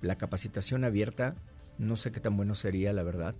[0.00, 1.34] la capacitación abierta,
[1.78, 3.34] no sé qué tan bueno sería, la verdad.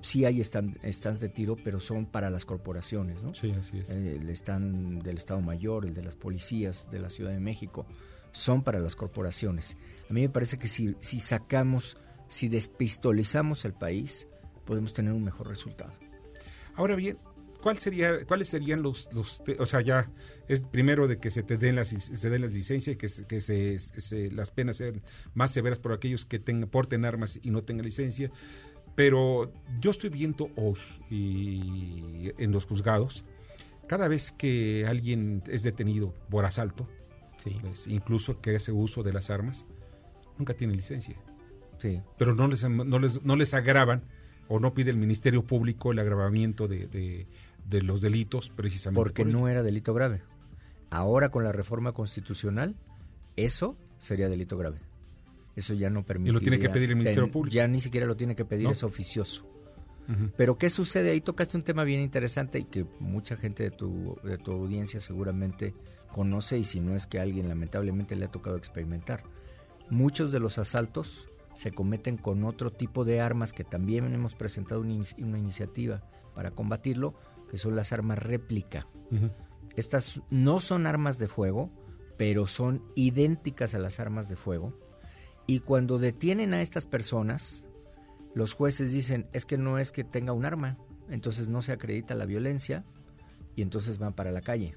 [0.00, 3.34] sí hay stands de tiro, pero son para las corporaciones, ¿no?
[3.34, 3.90] Sí, así es.
[3.90, 7.86] el stand del Estado Mayor, el de las policías de la Ciudad de México
[8.34, 9.76] son para las corporaciones.
[10.10, 11.96] A mí me parece que si, si sacamos,
[12.28, 14.28] si despistolizamos el país,
[14.66, 15.92] podemos tener un mejor resultado.
[16.74, 17.16] Ahora bien,
[17.62, 20.10] ¿cuál sería, ¿cuáles serían los, los, o sea, ya
[20.48, 24.30] es primero de que se te den las, se den las licencias, que, que se,
[24.32, 25.00] las penas sean
[25.34, 28.30] más severas por aquellos que tengan, porten armas y no tengan licencia?
[28.96, 30.78] Pero yo estoy viendo hoy
[31.10, 33.24] en los juzgados,
[33.86, 36.88] cada vez que alguien es detenido por asalto,
[37.42, 39.66] pues, incluso que hace uso de las armas,
[40.38, 41.16] nunca tiene licencia.
[41.78, 42.00] Sí.
[42.18, 44.04] Pero no les, no les, no les agravan
[44.48, 47.26] o no pide el Ministerio Público el agravamiento de,
[47.66, 49.00] de, los delitos precisamente.
[49.00, 50.22] Porque no era delito grave.
[50.90, 52.76] Ahora con la reforma constitucional,
[53.36, 54.78] eso sería delito grave.
[55.56, 56.30] Eso ya no permite.
[56.30, 57.54] Y lo tiene que pedir el Ministerio Público.
[57.54, 59.48] Ya ni siquiera lo tiene que pedir, es oficioso.
[60.36, 61.10] Pero ¿qué sucede?
[61.10, 65.00] Ahí tocaste un tema bien interesante y que mucha gente de tu, de tu audiencia
[65.00, 65.74] seguramente
[66.12, 69.24] conoce y si no es que alguien lamentablemente le ha tocado experimentar.
[69.90, 74.80] Muchos de los asaltos se cometen con otro tipo de armas que también hemos presentado
[74.80, 74.94] una,
[75.38, 76.02] iniciativa
[76.34, 77.14] para combatirlo,
[77.50, 78.86] que son las armas réplica.
[79.76, 81.70] Estas no son armas de fuego,
[82.16, 84.72] pero son idénticas a las armas de fuego.
[85.46, 87.63] Y cuando detienen a estas personas,
[88.34, 90.76] los jueces dicen, es que no es que tenga un arma,
[91.08, 92.84] entonces no se acredita la violencia
[93.56, 94.74] y entonces van para la calle.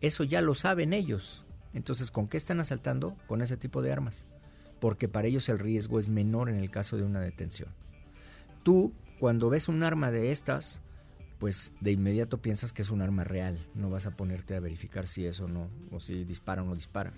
[0.00, 1.44] Eso ya lo saben ellos.
[1.74, 3.16] Entonces, ¿con qué están asaltando?
[3.28, 4.26] Con ese tipo de armas
[4.82, 7.68] porque para ellos el riesgo es menor en el caso de una detención.
[8.64, 10.82] Tú, cuando ves un arma de estas,
[11.38, 15.06] pues de inmediato piensas que es un arma real, no vas a ponerte a verificar
[15.06, 17.12] si es o no, o si dispara o no dispara.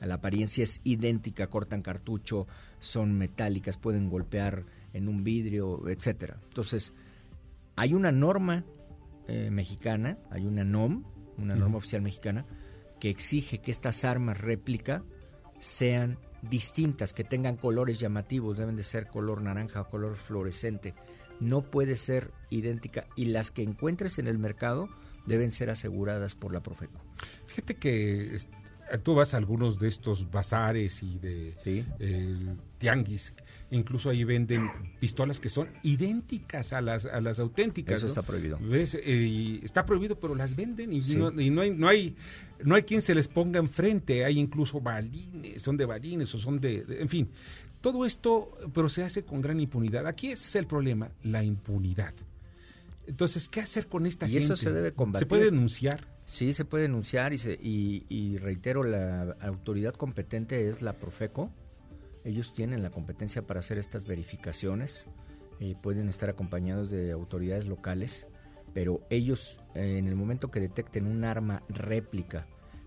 [0.00, 2.46] La apariencia es idéntica, cortan cartucho,
[2.80, 4.64] son metálicas, pueden golpear
[4.96, 6.38] en un vidrio, etcétera.
[6.44, 6.92] Entonces,
[7.76, 8.64] hay una norma
[9.28, 11.04] eh, mexicana, hay una NOM,
[11.38, 12.46] una norma oficial mexicana,
[12.98, 15.04] que exige que estas armas réplica
[15.58, 20.94] sean distintas, que tengan colores llamativos, deben de ser color naranja o color fluorescente.
[21.40, 24.88] No puede ser idéntica y las que encuentres en el mercado
[25.26, 27.04] deben ser aseguradas por la Profeco.
[27.46, 28.38] Fíjate que
[29.02, 31.54] tú vas a algunos de estos bazares y de
[31.98, 33.34] eh, tianguis
[33.70, 37.98] incluso ahí venden pistolas que son idénticas a las a las auténticas.
[37.98, 38.58] Eso está prohibido.
[38.62, 41.28] Eh, está prohibido, pero las venden y, no,
[41.60, 42.16] hay no hay
[42.62, 44.24] no hay quien se les ponga enfrente.
[44.24, 47.28] Hay incluso balines, son de balines o son de, en fin.
[47.80, 50.06] Todo esto, pero se hace con gran impunidad.
[50.06, 52.14] Aquí ese es el problema, la impunidad.
[53.06, 54.40] Entonces, ¿qué hacer con esta gente?
[54.40, 55.26] Y eso se debe combatir.
[55.26, 56.08] ¿Se puede denunciar?
[56.24, 61.52] Sí, se puede denunciar y, se, y, y reitero, la autoridad competente es la Profeco,
[62.26, 65.06] ellos tienen la competencia para hacer estas verificaciones,
[65.60, 68.26] eh, pueden estar acompañados de autoridades locales,
[68.74, 72.46] pero ellos eh, en el momento que detecten un arma réplica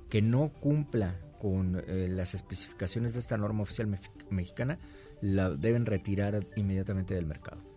[0.09, 3.97] que no cumpla con eh, las especificaciones de esta norma oficial
[4.29, 4.77] mexicana,
[5.21, 7.68] la deben retirar inmediatamente del mercado.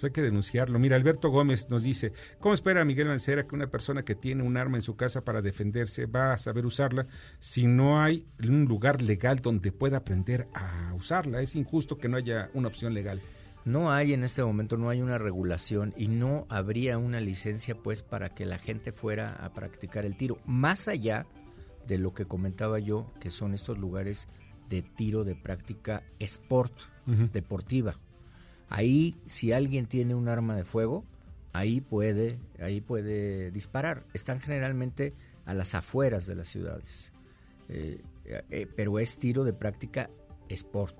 [0.00, 0.78] Pues hay que denunciarlo.
[0.78, 4.56] Mira, Alberto Gómez nos dice, ¿cómo espera Miguel Mancera que una persona que tiene un
[4.56, 7.06] arma en su casa para defenderse va a saber usarla
[7.38, 11.42] si no hay un lugar legal donde pueda aprender a usarla?
[11.42, 13.20] Es injusto que no haya una opción legal.
[13.66, 18.02] No hay en este momento, no hay una regulación y no habría una licencia pues
[18.02, 20.38] para que la gente fuera a practicar el tiro.
[20.46, 21.26] Más allá
[21.86, 24.28] de lo que comentaba yo, que son estos lugares
[24.70, 26.72] de tiro de práctica sport,
[27.34, 27.98] deportiva.
[28.70, 31.04] Ahí, si alguien tiene un arma de fuego,
[31.52, 34.04] ahí puede, ahí puede disparar.
[34.14, 35.12] Están generalmente
[35.44, 37.12] a las afueras de las ciudades.
[37.68, 40.08] Eh, eh, pero es tiro de práctica
[40.54, 40.96] sport,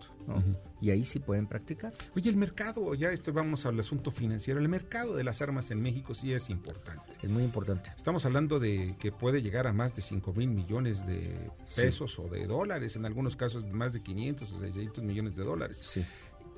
[0.80, 1.92] Y ahí sí pueden practicar.
[2.14, 5.82] Oye, el mercado, ya esto vamos al asunto financiero, el mercado de las armas en
[5.82, 7.12] México sí es importante.
[7.22, 7.90] Es muy importante.
[7.96, 12.28] Estamos hablando de que puede llegar a más de 5 mil millones de pesos o
[12.28, 15.78] de dólares, en algunos casos más de 500 o 600 millones de dólares.
[15.82, 16.04] Sí.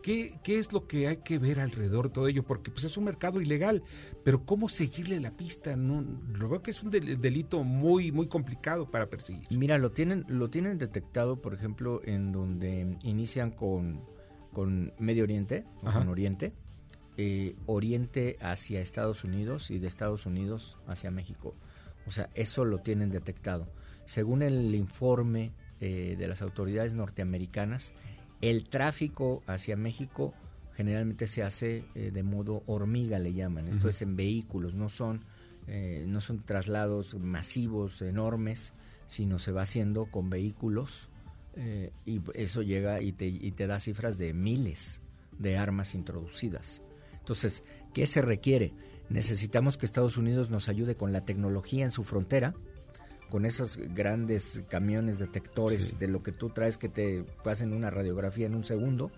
[0.02, 2.42] ¿Qué, es lo que hay que ver alrededor de todo ello?
[2.42, 3.82] Porque pues es un mercado ilegal,
[4.24, 5.76] pero ¿cómo seguirle la pista?
[5.76, 6.04] No,
[6.36, 9.46] lo veo que es un delito muy muy complicado para perseguir.
[9.50, 14.00] Mira, lo tienen lo tienen detectado, por ejemplo, en donde inician con,
[14.52, 16.52] con Medio Oriente, con Oriente,
[17.16, 21.54] eh, Oriente hacia Estados Unidos y de Estados Unidos hacia México.
[22.06, 23.68] O sea, eso lo tienen detectado.
[24.04, 27.94] Según el informe eh, de las autoridades norteamericanas,
[28.42, 30.34] el tráfico hacia México
[30.74, 33.68] generalmente se hace eh, de modo hormiga, le llaman.
[33.68, 35.24] Esto es en vehículos, no son,
[35.68, 38.72] eh, no son traslados masivos, enormes,
[39.06, 41.08] sino se va haciendo con vehículos
[41.54, 45.00] eh, y eso llega y te, y te da cifras de miles
[45.38, 46.82] de armas introducidas.
[47.18, 47.62] Entonces,
[47.94, 48.72] ¿qué se requiere?
[49.08, 52.54] Necesitamos que Estados Unidos nos ayude con la tecnología en su frontera,
[53.32, 58.44] con esos grandes camiones detectores de lo que tú traes que te pasen una radiografía
[58.44, 59.10] en un segundo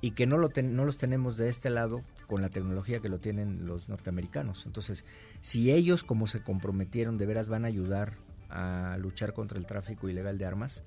[0.00, 3.18] y que no, lo no los tenemos de este lado con la tecnología que lo
[3.18, 4.66] tienen los norteamericanos.
[4.66, 5.04] Entonces,
[5.42, 8.12] si ellos como se comprometieron de veras van a ayudar
[8.50, 10.84] a luchar contra el tráfico ilegal de armas,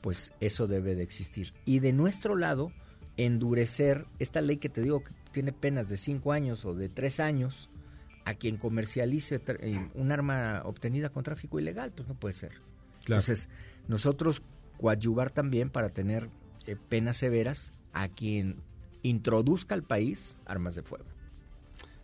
[0.00, 1.52] pues eso debe de existir.
[1.64, 2.70] Y de nuestro lado
[3.16, 7.18] endurecer esta ley que te digo que tiene penas de cinco años o de tres
[7.18, 7.68] años
[8.24, 12.52] a quien comercialice eh, un arma obtenida con tráfico ilegal, pues no puede ser.
[13.00, 13.48] Entonces,
[13.86, 14.42] nosotros
[14.78, 16.28] coadyuvar también para tener
[16.66, 18.56] eh, penas severas a quien
[19.02, 21.04] introduzca al país armas de fuego.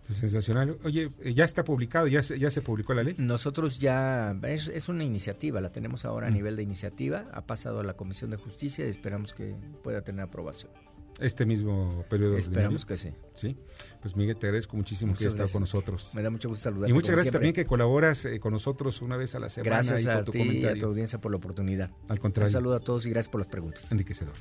[0.06, 0.76] Pues sensacional.
[0.84, 2.06] Oye, eh, ¿ya está publicado?
[2.06, 3.14] ¿Ya se, ya se publicó la ley?
[3.16, 6.34] Nosotros ya, es, una iniciativa, la tenemos ahora a mm.
[6.34, 10.22] nivel de iniciativa, ha pasado a la Comisión de Justicia y esperamos que pueda tener
[10.22, 10.72] aprobación.
[11.20, 12.38] Este mismo periodo.
[12.38, 13.12] Esperamos que sí.
[13.34, 13.56] Sí.
[14.00, 16.12] Pues Miguel, te agradezco muchísimo que hayas estado con nosotros.
[16.14, 16.90] Me da mucho gusto saludarte.
[16.90, 19.76] Y muchas gracias también que colaboras eh, con nosotros una vez a la semana.
[19.76, 21.90] Gracias a ti y a tu audiencia por la oportunidad.
[22.08, 22.48] Al contrario.
[22.48, 23.92] Un saludo a todos y gracias por las preguntas.
[23.92, 24.34] Enriquecedor.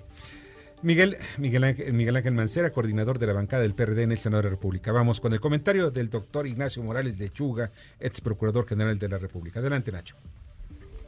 [0.81, 4.41] Miguel, Miguel, Ángel, Miguel Ángel Mancera, coordinador de la bancada del PRD en el Senado
[4.41, 4.93] de la República.
[4.93, 9.17] Vamos con el comentario del doctor Ignacio Morales de Chuga, ex procurador general de la
[9.17, 9.59] República.
[9.59, 10.15] Adelante, Nacho.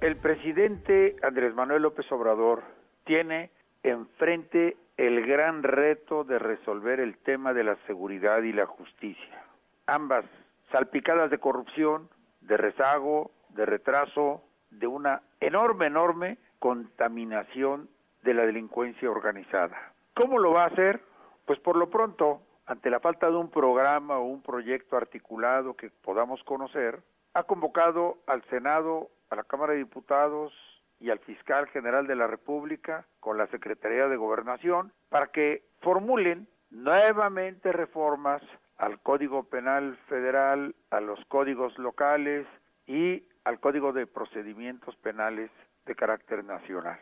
[0.02, 2.64] El presidente Andrés Manuel López Obrador
[3.06, 3.52] tiene
[3.84, 9.44] enfrente el gran reto de resolver el tema de la seguridad y la justicia.
[9.88, 10.26] Ambas
[10.72, 12.08] salpicadas de corrupción,
[12.42, 17.90] de rezago, de retraso, de una enorme, enorme contaminación
[18.22, 19.92] de la delincuencia organizada.
[20.14, 21.02] ¿Cómo lo va a hacer?
[21.46, 25.90] Pues por lo pronto, ante la falta de un programa o un proyecto articulado que
[25.90, 27.02] podamos conocer,
[27.34, 30.54] ha convocado al Senado, a la Cámara de Diputados
[31.02, 36.48] y al Fiscal General de la República con la Secretaría de Gobernación para que formulen
[36.70, 38.42] nuevamente reformas
[38.78, 42.48] al Código Penal Federal, a los códigos locales
[42.86, 45.50] y al Código de Procedimientos Penales
[45.86, 47.00] de carácter nacional.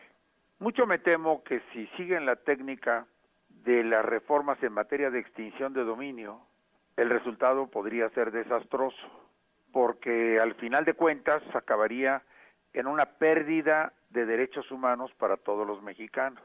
[0.58, 3.06] Mucho me temo que si siguen la técnica
[3.48, 6.40] de las reformas en materia de extinción de dominio,
[6.96, 8.96] el resultado podría ser desastroso,
[9.72, 12.22] porque al final de cuentas acabaría
[12.72, 16.42] en una pérdida de derechos humanos para todos los mexicanos.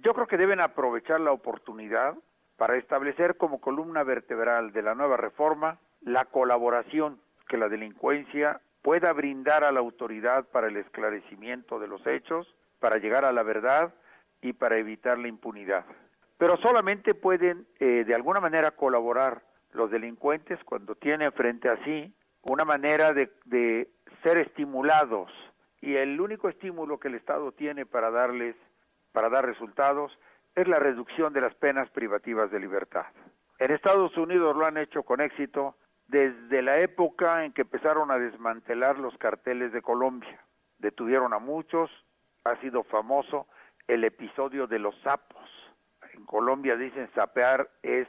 [0.00, 2.14] Yo creo que deben aprovechar la oportunidad
[2.56, 9.12] para establecer como columna vertebral de la nueva reforma la colaboración que la delincuencia pueda
[9.12, 13.94] brindar a la autoridad para el esclarecimiento de los hechos para llegar a la verdad
[14.40, 15.84] y para evitar la impunidad.
[16.36, 19.42] Pero solamente pueden eh, de alguna manera colaborar
[19.72, 23.90] los delincuentes cuando tienen frente a sí una manera de, de
[24.22, 25.30] ser estimulados
[25.80, 28.56] y el único estímulo que el Estado tiene para darles
[29.12, 30.16] para dar resultados
[30.54, 33.06] es la reducción de las penas privativas de libertad.
[33.58, 35.76] En Estados Unidos lo han hecho con éxito
[36.06, 40.40] desde la época en que empezaron a desmantelar los carteles de Colombia.
[40.78, 41.90] Detuvieron a muchos,
[42.44, 43.46] ha sido famoso
[43.86, 45.48] el episodio de los sapos.
[46.12, 48.08] En Colombia dicen sapear es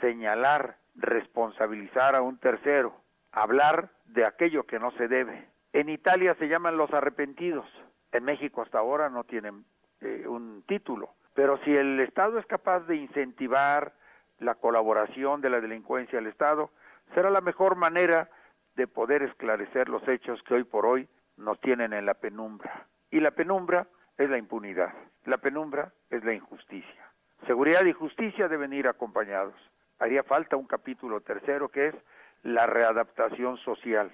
[0.00, 2.94] señalar, responsabilizar a un tercero,
[3.32, 5.49] hablar de aquello que no se debe.
[5.72, 7.66] En Italia se llaman los arrepentidos.
[8.12, 9.64] En México hasta ahora no tienen
[10.00, 11.10] eh, un título.
[11.34, 13.92] Pero si el Estado es capaz de incentivar
[14.38, 16.70] la colaboración de la delincuencia al Estado,
[17.14, 18.28] será la mejor manera
[18.74, 22.86] de poder esclarecer los hechos que hoy por hoy nos tienen en la penumbra.
[23.10, 23.86] Y la penumbra
[24.18, 24.92] es la impunidad.
[25.24, 27.10] La penumbra es la injusticia.
[27.46, 29.54] Seguridad y justicia deben ir acompañados.
[29.98, 31.94] Haría falta un capítulo tercero que es
[32.42, 34.10] la readaptación social.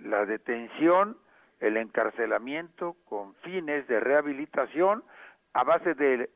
[0.00, 1.16] La detención,
[1.60, 5.04] el encarcelamiento con fines de rehabilitación
[5.52, 6.28] a base del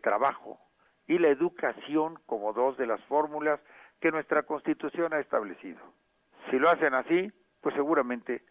[0.00, 0.58] trabajo
[1.06, 3.60] y la educación como dos de las fórmulas
[4.00, 5.80] que nuestra Constitución ha establecido.
[6.50, 8.42] Si lo hacen así, pues seguramente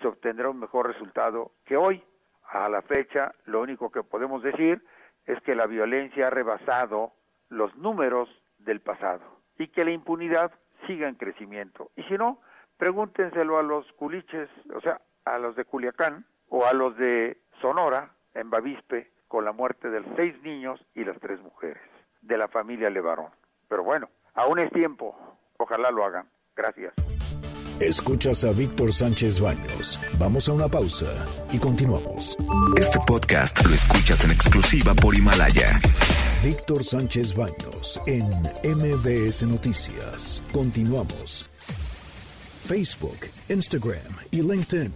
[0.00, 2.02] se obtendrá un mejor resultado que hoy,
[2.50, 4.82] a la fecha, lo único que podemos decir
[5.26, 7.12] es que la violencia ha rebasado
[7.48, 9.24] los números del pasado
[9.58, 10.52] y que la impunidad
[10.86, 11.90] siga en crecimiento.
[11.96, 12.40] Y si no,
[12.76, 18.10] pregúntenselo a los culiches, o sea, a los de Culiacán o a los de Sonora,
[18.34, 21.82] en Bavispe, con la muerte de los seis niños y las tres mujeres
[22.22, 23.30] de la familia Levarón.
[23.68, 25.16] Pero bueno, aún es tiempo,
[25.56, 26.28] ojalá lo hagan.
[26.54, 26.94] Gracias.
[27.80, 29.98] Escuchas a Víctor Sánchez Baños.
[30.18, 32.36] Vamos a una pausa y continuamos.
[32.76, 35.80] Este podcast lo escuchas en exclusiva por Himalaya.
[36.44, 38.24] Víctor Sánchez Baños en
[38.62, 40.42] MBS Noticias.
[40.52, 41.53] Continuamos.
[42.66, 43.18] Facebook,
[43.50, 44.00] Instagram
[44.30, 44.92] y LinkedIn.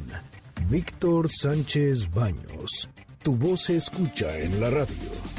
[0.71, 2.89] Víctor Sánchez Baños.
[3.23, 5.38] Tu voz se escucha en la radio.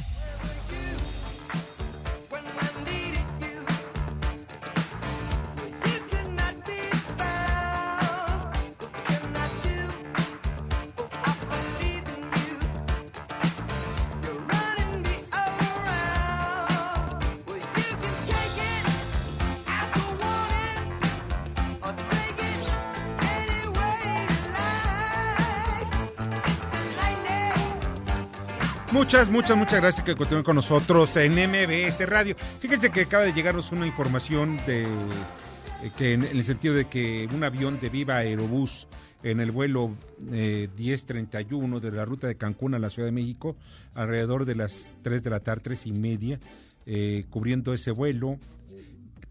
[29.27, 32.37] Muchas, muchas, gracias que continúen con nosotros en MBS Radio.
[32.61, 37.27] Fíjense que acaba de llegarnos una información de eh, que en, el sentido de que
[37.35, 38.87] un avión de Viva Aerobús
[39.21, 43.57] en el vuelo 1031 eh, de la ruta de Cancún a la Ciudad de México,
[43.93, 46.39] alrededor de las 3 de la tarde, 3 y media,
[46.85, 48.39] eh, cubriendo ese vuelo,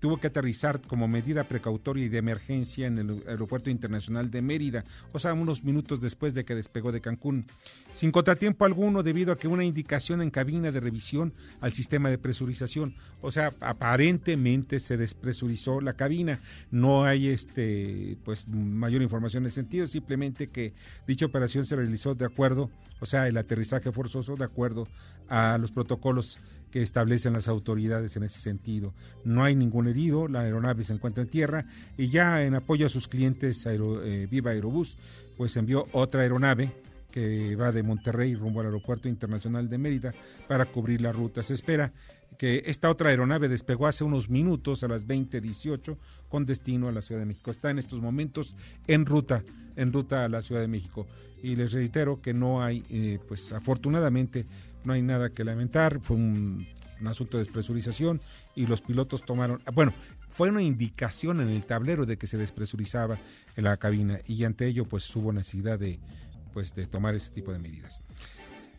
[0.01, 4.85] tuvo que aterrizar como medida precautoria y de emergencia en el Aeropuerto Internacional de Mérida,
[5.13, 7.45] o sea, unos minutos después de que despegó de Cancún,
[7.95, 12.19] sin contratiempo alguno debido a que una indicación en cabina de revisión al sistema de
[12.19, 16.41] presurización, o sea, aparentemente se despresurizó la cabina,
[16.71, 20.73] no hay este pues mayor información en ese sentido, simplemente que
[21.07, 22.71] dicha operación se realizó de acuerdo,
[23.01, 24.87] o sea, el aterrizaje forzoso de acuerdo
[25.29, 26.39] a los protocolos
[26.71, 28.93] que establecen las autoridades en ese sentido.
[29.25, 31.67] No hay ningún herido, la aeronave se encuentra en tierra
[31.97, 34.97] y ya en apoyo a sus clientes eh, Viva Aerobús,
[35.37, 36.73] pues envió otra aeronave
[37.11, 40.15] que va de Monterrey rumbo al Aeropuerto Internacional de Mérida
[40.47, 41.43] para cubrir la ruta.
[41.43, 41.93] Se espera
[42.37, 45.97] que esta otra aeronave despegó hace unos minutos a las 20:18
[46.29, 47.51] con destino a la Ciudad de México.
[47.51, 48.55] Está en estos momentos
[48.87, 49.43] en ruta,
[49.77, 51.07] en ruta a la Ciudad de México.
[51.43, 54.45] Y les reitero que no hay, eh, pues afortunadamente,
[54.85, 56.67] no hay nada que lamentar, fue un,
[57.07, 58.21] asunto de despresurización
[58.57, 59.95] y los pilotos tomaron, bueno,
[60.31, 63.19] fue una indicación en el tablero de que se despresurizaba
[63.57, 66.01] en la cabina y ante ello pues hubo necesidad de,
[66.53, 68.01] pues, de tomar ese tipo de medidas.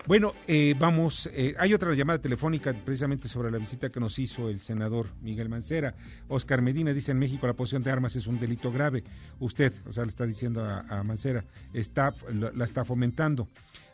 [0.08, 4.50] Bueno, eh, vamos, eh, hay otra llamada telefónica precisamente sobre la visita que nos hizo
[4.50, 5.94] el senador Miguel Mancera.
[6.30, 9.04] Oscar Medina dice en México la posesión de armas es un delito grave.
[9.40, 11.44] Usted, o sea, le está diciendo a, Mancera,
[11.74, 13.48] está, la está fomentando.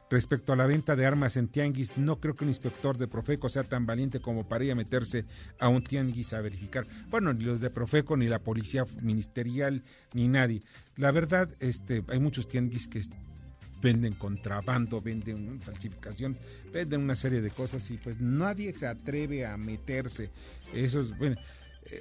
[0.09, 3.49] Respecto a la venta de armas en tianguis, no creo que un inspector de Profeco
[3.49, 5.25] sea tan valiente como para ir a meterse
[5.59, 6.85] a un tianguis a verificar.
[7.09, 9.83] Bueno, ni los de Profeco, ni la policía ministerial,
[10.13, 10.61] ni nadie.
[10.95, 13.01] La verdad, este, hay muchos tianguis que
[13.81, 16.37] venden contrabando, venden falsificación,
[16.71, 20.29] venden una serie de cosas y pues nadie se atreve a meterse.
[20.73, 21.37] Eso es, bueno,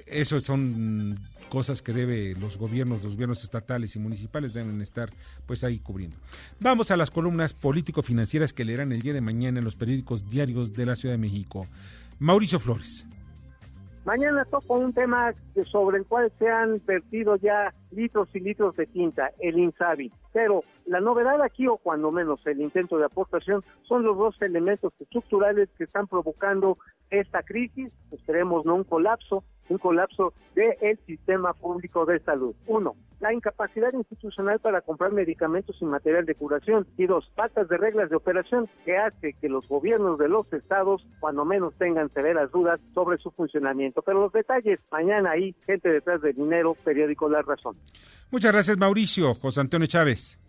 [0.05, 1.17] eso son
[1.49, 5.09] cosas que debe los gobiernos, los gobiernos estatales y municipales deben estar
[5.45, 6.17] pues ahí cubriendo.
[6.59, 10.73] Vamos a las columnas político-financieras que leerán el día de mañana en los periódicos diarios
[10.73, 11.67] de la Ciudad de México.
[12.19, 13.05] Mauricio Flores.
[14.05, 15.33] Mañana toco un tema
[15.65, 20.11] sobre el cual se han vertido ya litros y litros de tinta, el INSABI.
[20.31, 24.93] Pero la novedad aquí, o cuando menos el intento de aportación, son los dos elementos
[24.99, 26.77] estructurales que están provocando
[27.09, 32.55] esta crisis, esperemos no un colapso, un colapso del sistema público de salud.
[32.67, 36.87] Uno, la incapacidad institucional para comprar medicamentos y material de curación.
[36.97, 41.05] Y dos, faltas de reglas de operación que hace que los gobiernos de los estados,
[41.19, 44.01] cuando menos tengan severas dudas sobre su funcionamiento.
[44.01, 47.75] Pero los detalles, mañana ahí, gente detrás del dinero, periódico La Razón.
[48.31, 49.33] Muchas gracias, Mauricio.
[49.35, 50.44] José Antonio Chávez.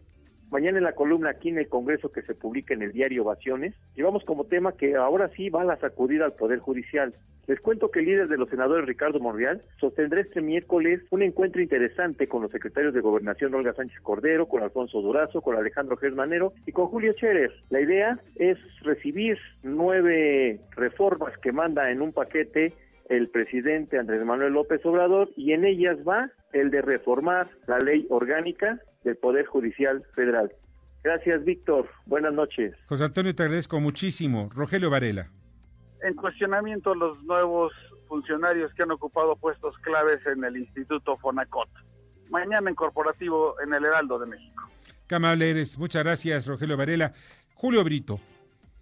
[0.50, 3.74] Mañana en la columna aquí en el Congreso que se publica en el diario Ovaciones,
[3.94, 7.14] llevamos como tema que ahora sí va la sacudida al Poder Judicial.
[7.46, 11.62] Les cuento que el líder de los senadores Ricardo Monreal sostendrá este miércoles un encuentro
[11.62, 16.52] interesante con los secretarios de Gobernación Olga Sánchez Cordero, con Alfonso Durazo, con Alejandro Gersmanero
[16.66, 17.52] y con Julio Scherer.
[17.70, 22.72] La idea es recibir nueve reformas que manda en un paquete
[23.08, 28.06] el presidente Andrés Manuel López Obrador y en ellas va el de reformar la ley
[28.10, 30.52] orgánica del Poder Judicial Federal.
[31.04, 31.88] Gracias, Víctor.
[32.06, 32.74] Buenas noches.
[32.86, 34.50] José Antonio, te agradezco muchísimo.
[34.52, 35.30] Rogelio Varela.
[36.02, 37.72] En cuestionamiento los nuevos
[38.08, 41.68] funcionarios que han ocupado puestos claves en el Instituto Fonacot.
[42.30, 44.64] Mañana en corporativo en el Heraldo de México.
[45.06, 45.78] Qué eres.
[45.78, 47.12] Muchas gracias, Rogelio Varela.
[47.54, 48.18] Julio Brito.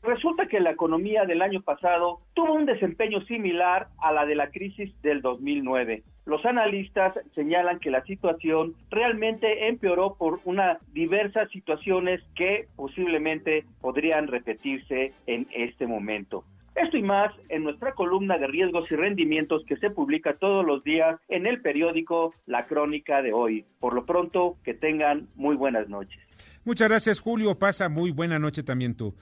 [0.03, 4.51] Resulta que la economía del año pasado tuvo un desempeño similar a la de la
[4.51, 6.03] crisis del 2009.
[6.27, 14.29] Los analistas señalan que la situación realmente empeoró por una diversas situaciones que posiblemente podrían
[14.29, 16.45] repetirse en este momento.
[16.75, 20.83] Esto y más en nuestra columna de riesgos y rendimientos que se publica todos los
[20.83, 23.65] días en el periódico La Crónica de hoy.
[23.79, 26.19] Por lo pronto, que tengan muy buenas noches.
[26.65, 27.57] Muchas gracias, Julio.
[27.59, 29.15] Pasa muy buena noche también tú.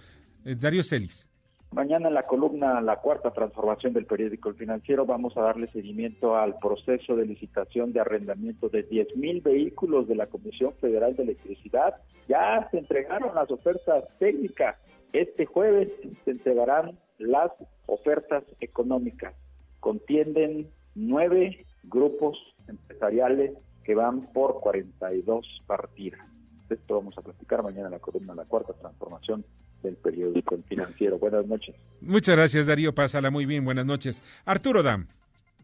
[0.45, 1.27] Eh, Darío Celis.
[1.73, 6.37] Mañana en la columna La Cuarta Transformación del Periódico El Financiero vamos a darle seguimiento
[6.37, 11.23] al proceso de licitación de arrendamiento de 10 mil vehículos de la Comisión Federal de
[11.23, 11.95] Electricidad.
[12.29, 14.77] Ya se entregaron las ofertas técnicas.
[15.15, 15.89] Este jueves
[16.27, 17.51] se entregarán las
[17.87, 19.35] ofertas económicas.
[19.81, 22.37] Contienden nueve grupos
[22.69, 26.21] empresariales que van por 42 partidas.
[26.69, 29.43] Esto vamos a platicar mañana en la columna La Cuarta Transformación
[29.83, 31.19] del periódico Financiero.
[31.19, 31.75] Buenas noches.
[32.01, 32.95] Muchas gracias, Darío.
[32.95, 33.65] Pásala muy bien.
[33.65, 34.23] Buenas noches.
[34.45, 35.07] Arturo Dam.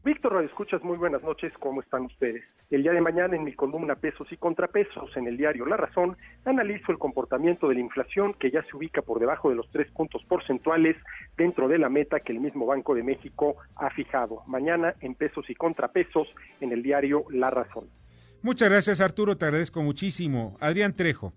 [0.04, 2.42] Víctor Escuchas, muy buenas noches, ¿cómo están ustedes?
[2.70, 6.16] El día de mañana en mi columna Pesos y Contrapesos en el diario La Razón,
[6.44, 9.90] analizo el comportamiento de la inflación que ya se ubica por debajo de los tres
[9.90, 10.96] puntos porcentuales
[11.36, 14.42] dentro de la meta que el mismo Banco de México ha fijado.
[14.46, 16.28] Mañana en Pesos y Contrapesos
[16.60, 17.90] en el diario La Razón.
[18.40, 20.56] Muchas gracias Arturo, te agradezco muchísimo.
[20.60, 21.34] Adrián Trejo.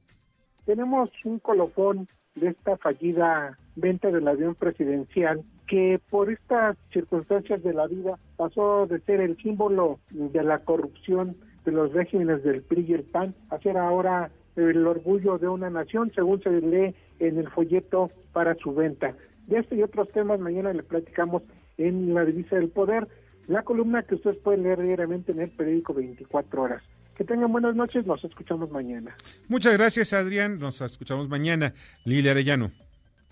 [0.65, 7.73] Tenemos un colofón de esta fallida venta del avión presidencial que por estas circunstancias de
[7.73, 12.85] la vida pasó de ser el símbolo de la corrupción de los regímenes del PRI
[12.87, 17.37] y el PAN a ser ahora el orgullo de una nación, según se lee en
[17.37, 19.13] el folleto para su venta.
[19.47, 21.43] De este y otros temas mañana le platicamos
[21.77, 23.07] en la divisa del poder,
[23.47, 26.83] la columna que ustedes pueden leer diariamente en el periódico 24 horas.
[27.21, 29.15] Que tengan buenas noches, nos escuchamos mañana.
[29.47, 30.57] Muchas gracias, Adrián.
[30.57, 31.75] Nos escuchamos mañana.
[32.03, 32.71] Lilia Arellano.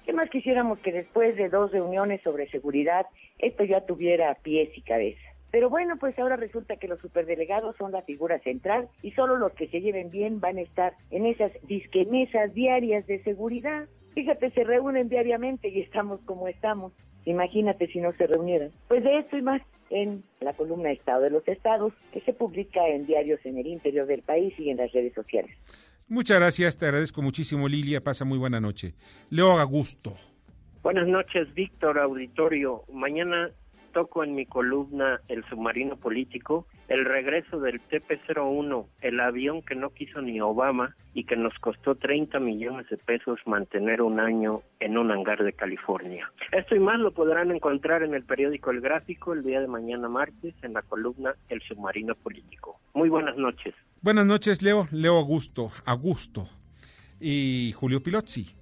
[0.06, 3.08] ¿Qué más quisiéramos que después de dos reuniones sobre seguridad
[3.40, 5.20] esto ya tuviera pies y cabeza?
[5.50, 9.54] Pero bueno, pues ahora resulta que los superdelegados son la figura central y solo los
[9.54, 13.88] que se lleven bien van a estar en esas disquemesas diarias de seguridad.
[14.14, 16.94] Fíjate, se reúnen diariamente y estamos como estamos.
[17.26, 18.72] Imagínate si no se reunieran.
[18.88, 22.88] Pues de esto y más en la columna Estado de los Estados, que se publica
[22.88, 25.56] en diarios en el interior del país y en las redes sociales.
[26.08, 28.04] Muchas gracias, te agradezco muchísimo, Lilia.
[28.04, 28.96] Pasa muy buena noche.
[29.30, 30.16] Leo Augusto.
[30.82, 32.84] Buenas noches, Víctor Auditorio.
[32.92, 33.52] Mañana
[33.94, 39.92] toco en mi columna El submarino político, el regreso del TP-01, el avión que no
[39.92, 44.98] quiso ni Obama y que nos costó 30 millones de pesos mantener un año en
[44.98, 46.32] un hangar de California.
[46.52, 50.10] Esto y más lo podrán encontrar en el periódico El Gráfico el día de mañana
[50.10, 52.80] martes en la columna El submarino político.
[52.94, 53.76] Muy buenas noches.
[54.02, 54.88] Buenas noches, Leo.
[54.92, 55.72] Leo Augusto.
[55.86, 56.48] Augusto.
[57.20, 58.59] Y Julio Pilotzi.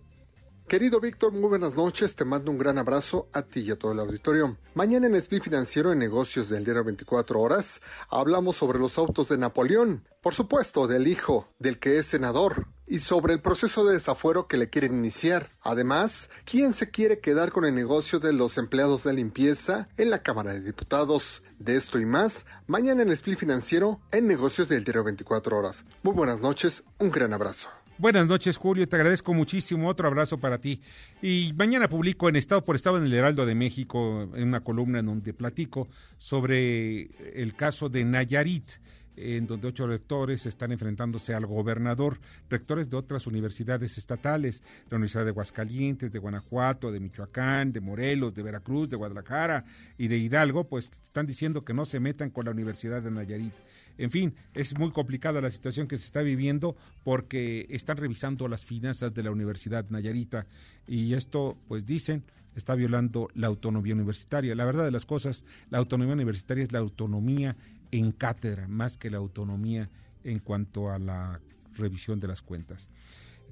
[0.67, 2.13] Querido Víctor, muy buenas noches.
[2.13, 4.57] Te mando un gran abrazo a ti y a todo el auditorio.
[4.73, 9.37] Mañana en Split Financiero en Negocios del Diario 24 Horas hablamos sobre los autos de
[9.37, 14.49] Napoleón, por supuesto, del hijo del que es senador, y sobre el proceso de desafuero
[14.49, 15.51] que le quieren iniciar.
[15.61, 20.21] Además, quién se quiere quedar con el negocio de los empleados de limpieza en la
[20.21, 21.43] Cámara de Diputados.
[21.59, 25.85] De esto y más, mañana en Split Financiero en Negocios del Diario 24 Horas.
[26.03, 27.69] Muy buenas noches, un gran abrazo.
[27.99, 28.87] Buenas noches, Julio.
[28.87, 29.89] Te agradezco muchísimo.
[29.89, 30.81] Otro abrazo para ti.
[31.19, 34.99] Y mañana publico en Estado por Estado en el Heraldo de México, en una columna
[34.99, 35.87] en donde platico
[36.19, 38.69] sobre el caso de Nayarit
[39.17, 45.23] en donde ocho rectores están enfrentándose al gobernador, rectores de otras universidades estatales, la Universidad
[45.25, 49.65] de Aguascalientes, de Guanajuato, de Michoacán, de Morelos, de Veracruz, de Guadalajara
[49.97, 53.53] y de Hidalgo, pues están diciendo que no se metan con la Universidad de Nayarit.
[53.97, 58.63] En fin, es muy complicada la situación que se está viviendo porque están revisando las
[58.63, 60.45] finanzas de la Universidad Nayarita
[60.87, 62.23] y esto, pues dicen,
[62.55, 64.55] está violando la autonomía universitaria.
[64.55, 67.55] La verdad de las cosas, la autonomía universitaria es la autonomía
[67.91, 69.89] en cátedra, más que la autonomía
[70.23, 71.39] en cuanto a la
[71.75, 72.89] revisión de las cuentas.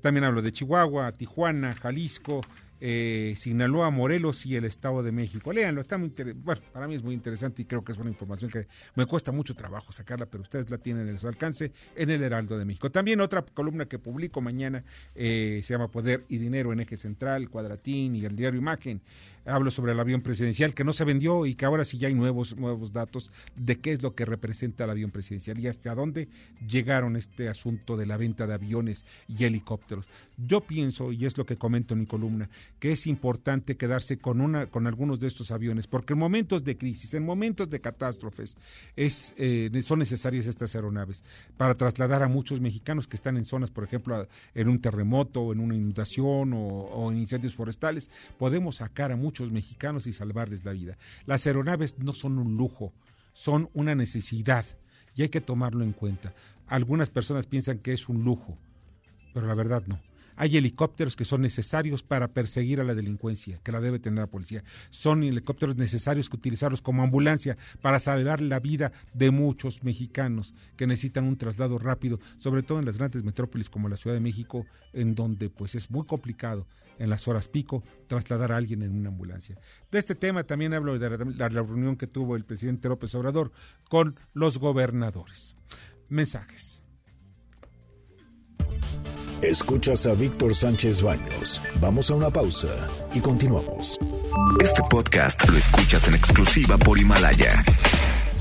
[0.01, 2.41] También hablo de Chihuahua, Tijuana, Jalisco,
[2.81, 5.53] eh, Sinaloa, Morelos y el Estado de México.
[5.53, 8.51] Léanlo, está muy bueno, para mí es muy interesante y creo que es una información
[8.51, 12.23] que me cuesta mucho trabajo sacarla, pero ustedes la tienen en su alcance en el
[12.23, 12.91] Heraldo de México.
[12.91, 14.83] También otra columna que publico mañana
[15.15, 19.01] eh, se llama Poder y Dinero en Eje Central, Cuadratín y el diario Imagen
[19.45, 22.13] hablo sobre el avión presidencial que no se vendió y que ahora sí ya hay
[22.13, 26.27] nuevos, nuevos datos de qué es lo que representa el avión presidencial y hasta dónde
[26.67, 30.07] llegaron este asunto de la venta de aviones y helicópteros.
[30.37, 34.41] Yo pienso, y es lo que comento en mi columna, que es importante quedarse con,
[34.41, 38.57] una, con algunos de estos aviones, porque en momentos de crisis, en momentos de catástrofes,
[38.95, 41.23] es, eh, son necesarias estas aeronaves
[41.57, 45.59] para trasladar a muchos mexicanos que están en zonas, por ejemplo, en un terremoto, en
[45.59, 48.09] una inundación o, o en incendios forestales.
[48.37, 50.97] Podemos sacar a muchos muchos mexicanos y salvarles la vida.
[51.25, 52.93] Las aeronaves no son un lujo,
[53.33, 54.65] son una necesidad
[55.15, 56.31] y hay que tomarlo en cuenta.
[56.67, 58.55] Algunas personas piensan que es un lujo,
[59.33, 59.99] pero la verdad no.
[60.35, 64.27] Hay helicópteros que son necesarios para perseguir a la delincuencia, que la debe tener la
[64.27, 64.63] policía.
[64.89, 70.87] Son helicópteros necesarios que utilizarlos como ambulancia para salvar la vida de muchos mexicanos que
[70.87, 74.65] necesitan un traslado rápido, sobre todo en las grandes metrópolis como la Ciudad de México,
[74.93, 76.67] en donde pues es muy complicado
[76.99, 79.57] en las horas pico trasladar a alguien en una ambulancia.
[79.91, 83.51] De este tema también hablo de la, la reunión que tuvo el presidente López Obrador
[83.89, 85.57] con los gobernadores.
[86.09, 86.84] Mensajes.
[89.41, 91.61] Escuchas a Víctor Sánchez Baños.
[91.79, 92.67] Vamos a una pausa
[93.13, 93.97] y continuamos.
[94.61, 97.63] Este podcast lo escuchas en exclusiva por Himalaya.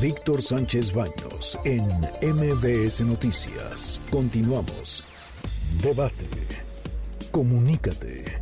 [0.00, 1.84] Víctor Sánchez Baños en
[2.22, 4.00] MBS Noticias.
[4.10, 5.04] Continuamos.
[5.82, 6.28] Debate.
[7.30, 8.40] Comunícate.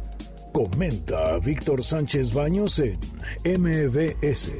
[0.53, 2.98] Comenta a Víctor Sánchez Baños en
[3.44, 4.53] MBS.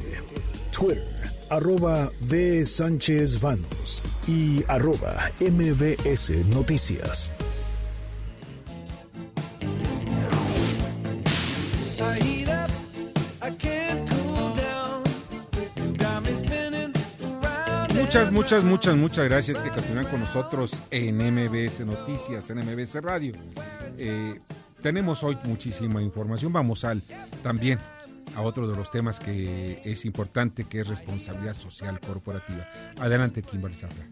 [0.70, 1.22] Twitter
[1.53, 2.64] arroba B.
[2.64, 7.30] Sánchez Vanos y arroba MBS Noticias.
[18.13, 23.33] Muchas, muchas, muchas, muchas gracias que continúan con nosotros en MBS Noticias, en MBS Radio.
[23.97, 24.39] Eh,
[24.83, 26.53] tenemos hoy muchísima información.
[26.53, 27.03] Vamos al
[27.43, 27.79] también
[28.37, 32.69] a otro de los temas que es importante, que es responsabilidad social corporativa.
[33.01, 34.07] Adelante, Kimberly Zafra.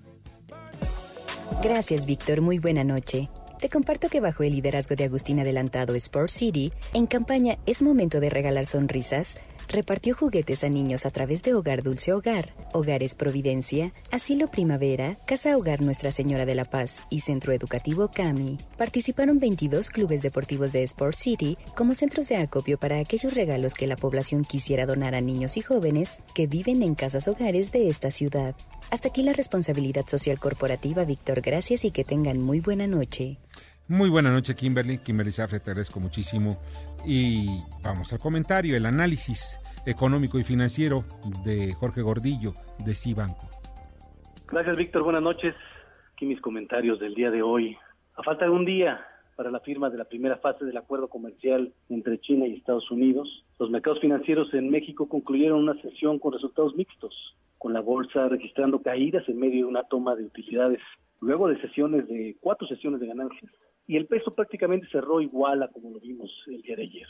[1.62, 2.40] Gracias, Víctor.
[2.40, 3.28] Muy buena noche.
[3.60, 8.18] Te comparto que bajo el liderazgo de Agustín Adelantado Sport City, en campaña Es momento
[8.18, 9.38] de regalar sonrisas,
[9.70, 15.56] repartió juguetes a niños a través de Hogar Dulce Hogar, Hogares Providencia, Asilo Primavera, Casa
[15.56, 18.58] Hogar Nuestra Señora de la Paz y Centro Educativo CAMI.
[18.76, 23.86] Participaron 22 clubes deportivos de Sport City como centros de acopio para aquellos regalos que
[23.86, 28.10] la población quisiera donar a niños y jóvenes que viven en casas hogares de esta
[28.10, 28.56] ciudad.
[28.90, 31.40] Hasta aquí la responsabilidad social corporativa, Víctor.
[31.40, 33.38] Gracias y que tengan muy buena noche.
[33.86, 34.98] Muy buena noche, Kimberly.
[34.98, 36.56] Kimberly Zafre, te agradezco muchísimo.
[37.04, 41.04] Y vamos al comentario, el análisis económico y financiero
[41.44, 42.52] de Jorge Gordillo
[42.84, 43.48] de Cibanco.
[44.48, 45.04] Gracias, Víctor.
[45.04, 45.54] Buenas noches.
[46.12, 47.76] Aquí mis comentarios del día de hoy.
[48.16, 49.00] A falta de un día
[49.36, 53.46] para la firma de la primera fase del acuerdo comercial entre China y Estados Unidos,
[53.58, 57.14] los mercados financieros en México concluyeron una sesión con resultados mixtos,
[57.56, 60.80] con la bolsa registrando caídas en medio de una toma de utilidades,
[61.20, 63.50] luego de sesiones de cuatro sesiones de ganancias
[63.86, 67.08] y el peso prácticamente cerró igual a como lo vimos el día de ayer.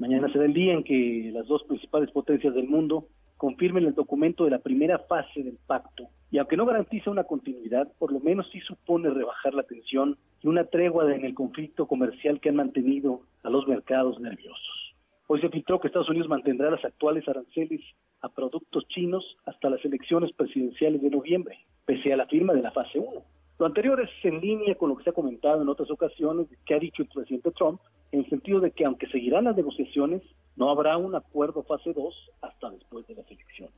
[0.00, 3.04] Mañana será el día en que las dos principales potencias del mundo
[3.36, 7.86] confirmen el documento de la primera fase del pacto y aunque no garantiza una continuidad,
[7.98, 12.40] por lo menos sí supone rebajar la tensión y una tregua en el conflicto comercial
[12.40, 14.94] que han mantenido a los mercados nerviosos.
[15.26, 17.82] Hoy se filtró que Estados Unidos mantendrá las actuales aranceles
[18.22, 22.70] a productos chinos hasta las elecciones presidenciales de noviembre, pese a la firma de la
[22.70, 23.22] fase 1.
[23.60, 26.74] Lo anterior es en línea con lo que se ha comentado en otras ocasiones que
[26.74, 27.78] ha dicho el presidente Trump,
[28.10, 30.22] en el sentido de que aunque seguirán las negociaciones,
[30.56, 33.74] no habrá un acuerdo fase 2 hasta después de las elecciones.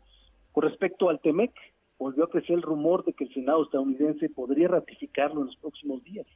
[0.53, 1.51] Con respecto al TEMEC,
[1.99, 6.05] volvió a crecer el rumor de que el Senado estadounidense podría ratificarlo en los próximos
[6.05, 6.29] días.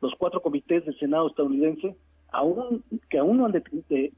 [0.00, 1.96] Los cuatro comités del Senado estadounidense,
[2.30, 3.64] aún, que aún no han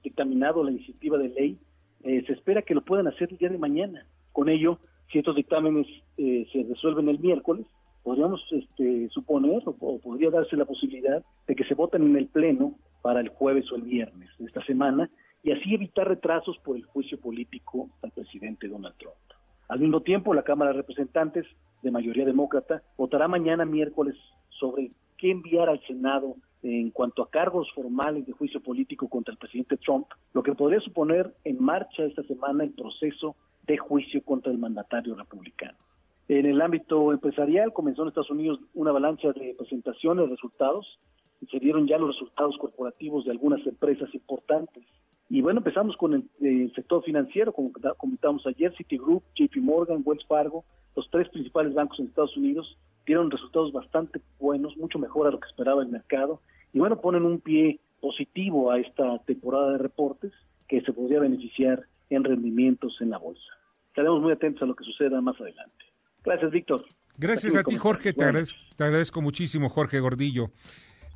[0.02, 1.58] dictaminado la iniciativa de ley,
[2.02, 4.06] eh, se espera que lo puedan hacer el día de mañana.
[4.32, 4.78] Con ello,
[5.10, 5.86] si estos dictámenes
[6.18, 7.64] eh, se resuelven el miércoles,
[8.04, 12.74] podríamos este, suponer o, podría darse la posibilidad de que se voten en el Pleno
[13.02, 15.10] para el jueves o el viernes de esta semana
[15.42, 19.16] y así evitar retrasos por el juicio político al presidente Donald Trump.
[19.68, 21.46] Al mismo tiempo, la Cámara de Representantes,
[21.82, 24.14] de mayoría demócrata, votará mañana miércoles
[24.50, 29.38] sobre qué enviar al Senado en cuanto a cargos formales de juicio político contra el
[29.38, 33.36] presidente Trump, lo que podría suponer en marcha esta semana el proceso
[33.66, 35.76] de juicio contra el mandatario republicano.
[36.28, 40.98] En el ámbito empresarial comenzó en Estados Unidos una avalancha de presentaciones, resultados,
[41.50, 44.84] se dieron ya los resultados corporativos de algunas empresas importantes.
[45.28, 50.64] Y bueno, empezamos con el, sector financiero, como comentamos ayer, Citigroup, JP Morgan, Wells Fargo,
[50.96, 55.40] los tres principales bancos en Estados Unidos dieron resultados bastante buenos, mucho mejor a lo
[55.40, 56.40] que esperaba el mercado,
[56.72, 60.32] y bueno, ponen un pie positivo a esta temporada de reportes
[60.68, 63.52] que se podría beneficiar en rendimientos en la bolsa.
[63.88, 65.84] Estaremos muy atentos a lo que suceda más adelante.
[66.24, 66.84] Gracias, Víctor.
[67.16, 68.12] Gracias a ti, Jorge.
[68.12, 68.24] Te,
[68.78, 70.50] agradezco, muchísimo, Jorge Gordillo.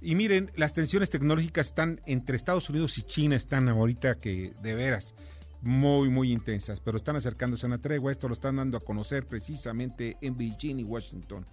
[0.01, 4.75] Y miren, las tensiones tecnológicas están entre Estados Unidos y China, están ahorita que de
[4.75, 5.15] veras
[5.61, 8.13] muy, muy intensas, pero están acercándose a una tregua.
[8.13, 11.45] Esto lo están dando a conocer precisamente en Beijing y Washington.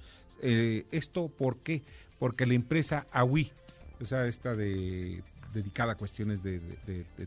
[0.41, 1.81] Eh, ¿Esto por qué?
[2.19, 3.51] Porque la empresa Huawei,
[3.99, 5.23] o sea, esta de
[5.55, 6.61] dedicada a cuestiones de,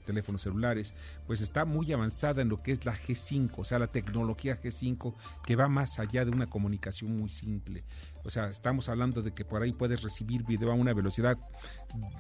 [0.07, 0.95] teléfonos celulares,
[1.26, 5.14] pues está muy avanzada en lo que es la G5, o sea, la tecnología G5
[5.45, 7.83] que va más allá de una comunicación muy simple.
[8.24, 11.39] O sea, estamos hablando de que por ahí puedes recibir video a una velocidad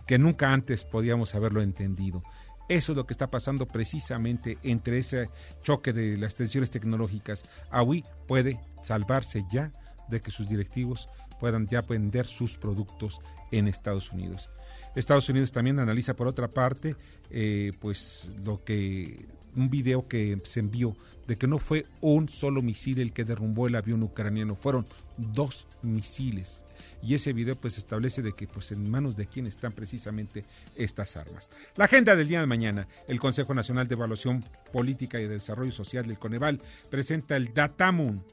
[0.06, 2.22] que nunca antes podíamos haberlo entendido.
[2.68, 5.30] Eso es lo que está pasando precisamente entre ese
[5.62, 7.44] choque de las tensiones tecnológicas.
[7.72, 9.70] Huawei puede salvarse ya
[10.08, 11.08] de que sus directivos
[11.40, 14.48] puedan ya vender sus productos en Estados Unidos.
[14.94, 16.96] Estados Unidos también analiza por otra parte,
[17.30, 19.26] eh, pues lo que
[19.56, 23.66] un video que se envió de que no fue un solo misil el que derrumbó
[23.66, 24.86] el avión ucraniano, fueron
[25.18, 26.64] dos misiles.
[27.02, 31.16] Y ese video pues establece de que pues en manos de quién están precisamente estas
[31.16, 31.50] armas.
[31.76, 35.72] La agenda del día de mañana, el Consejo Nacional de Evaluación Política y de Desarrollo
[35.72, 38.24] Social del Coneval presenta el Datamun.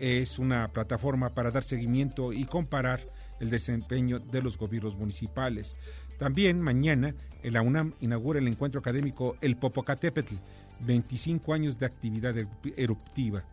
[0.00, 3.00] Es una plataforma para dar seguimiento y comparar
[3.42, 5.76] el desempeño de los gobiernos municipales.
[6.18, 10.36] También mañana la UNAM inaugura el encuentro académico El Popocatépetl,
[10.86, 12.34] 25 años de actividad
[12.76, 13.44] eruptiva.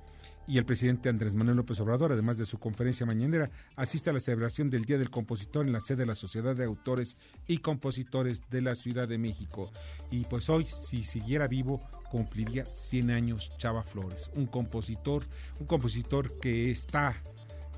[0.48, 4.20] y el presidente Andrés Manuel López Obrador, además de su conferencia mañanera, asiste a la
[4.20, 8.42] celebración del Día del Compositor en la sede de la Sociedad de Autores y Compositores
[8.50, 9.72] de la Ciudad de México.
[10.10, 11.80] Y pues hoy, si siguiera vivo,
[12.10, 15.24] cumpliría 100 años Chava Flores, un compositor,
[15.60, 17.16] un compositor que está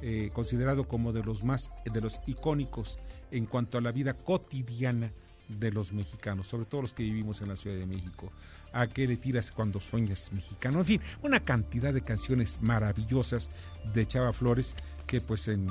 [0.01, 2.97] eh, considerado como de los más, de los icónicos
[3.31, 5.11] en cuanto a la vida cotidiana
[5.47, 8.31] de los mexicanos, sobre todo los que vivimos en la Ciudad de México.
[8.73, 10.79] ¿A qué le tiras cuando sueñas mexicano?
[10.79, 13.49] En fin, una cantidad de canciones maravillosas
[13.93, 14.75] de Chava Flores
[15.07, 15.67] que pues en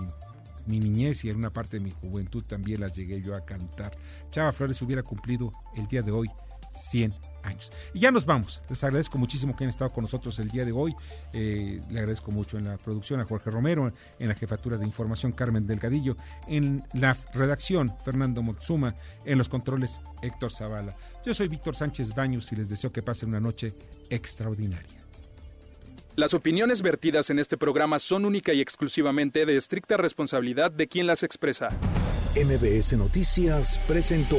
[0.66, 3.96] mi niñez y en una parte de mi juventud también las llegué yo a cantar.
[4.30, 6.30] Chava Flores hubiera cumplido el día de hoy
[6.74, 7.72] 100 años.
[7.94, 8.62] Y ya nos vamos.
[8.68, 10.94] Les agradezco muchísimo que hayan estado con nosotros el día de hoy.
[11.32, 15.32] Eh, le agradezco mucho en la producción a Jorge Romero, en la jefatura de información
[15.32, 16.16] Carmen Delgadillo,
[16.48, 20.96] en la redacción Fernando Motsuma, en los controles Héctor Zavala.
[21.24, 23.74] Yo soy Víctor Sánchez Baños y les deseo que pasen una noche
[24.08, 25.00] extraordinaria.
[26.16, 31.06] Las opiniones vertidas en este programa son única y exclusivamente de estricta responsabilidad de quien
[31.06, 31.70] las expresa.
[32.36, 34.38] MBS Noticias presentó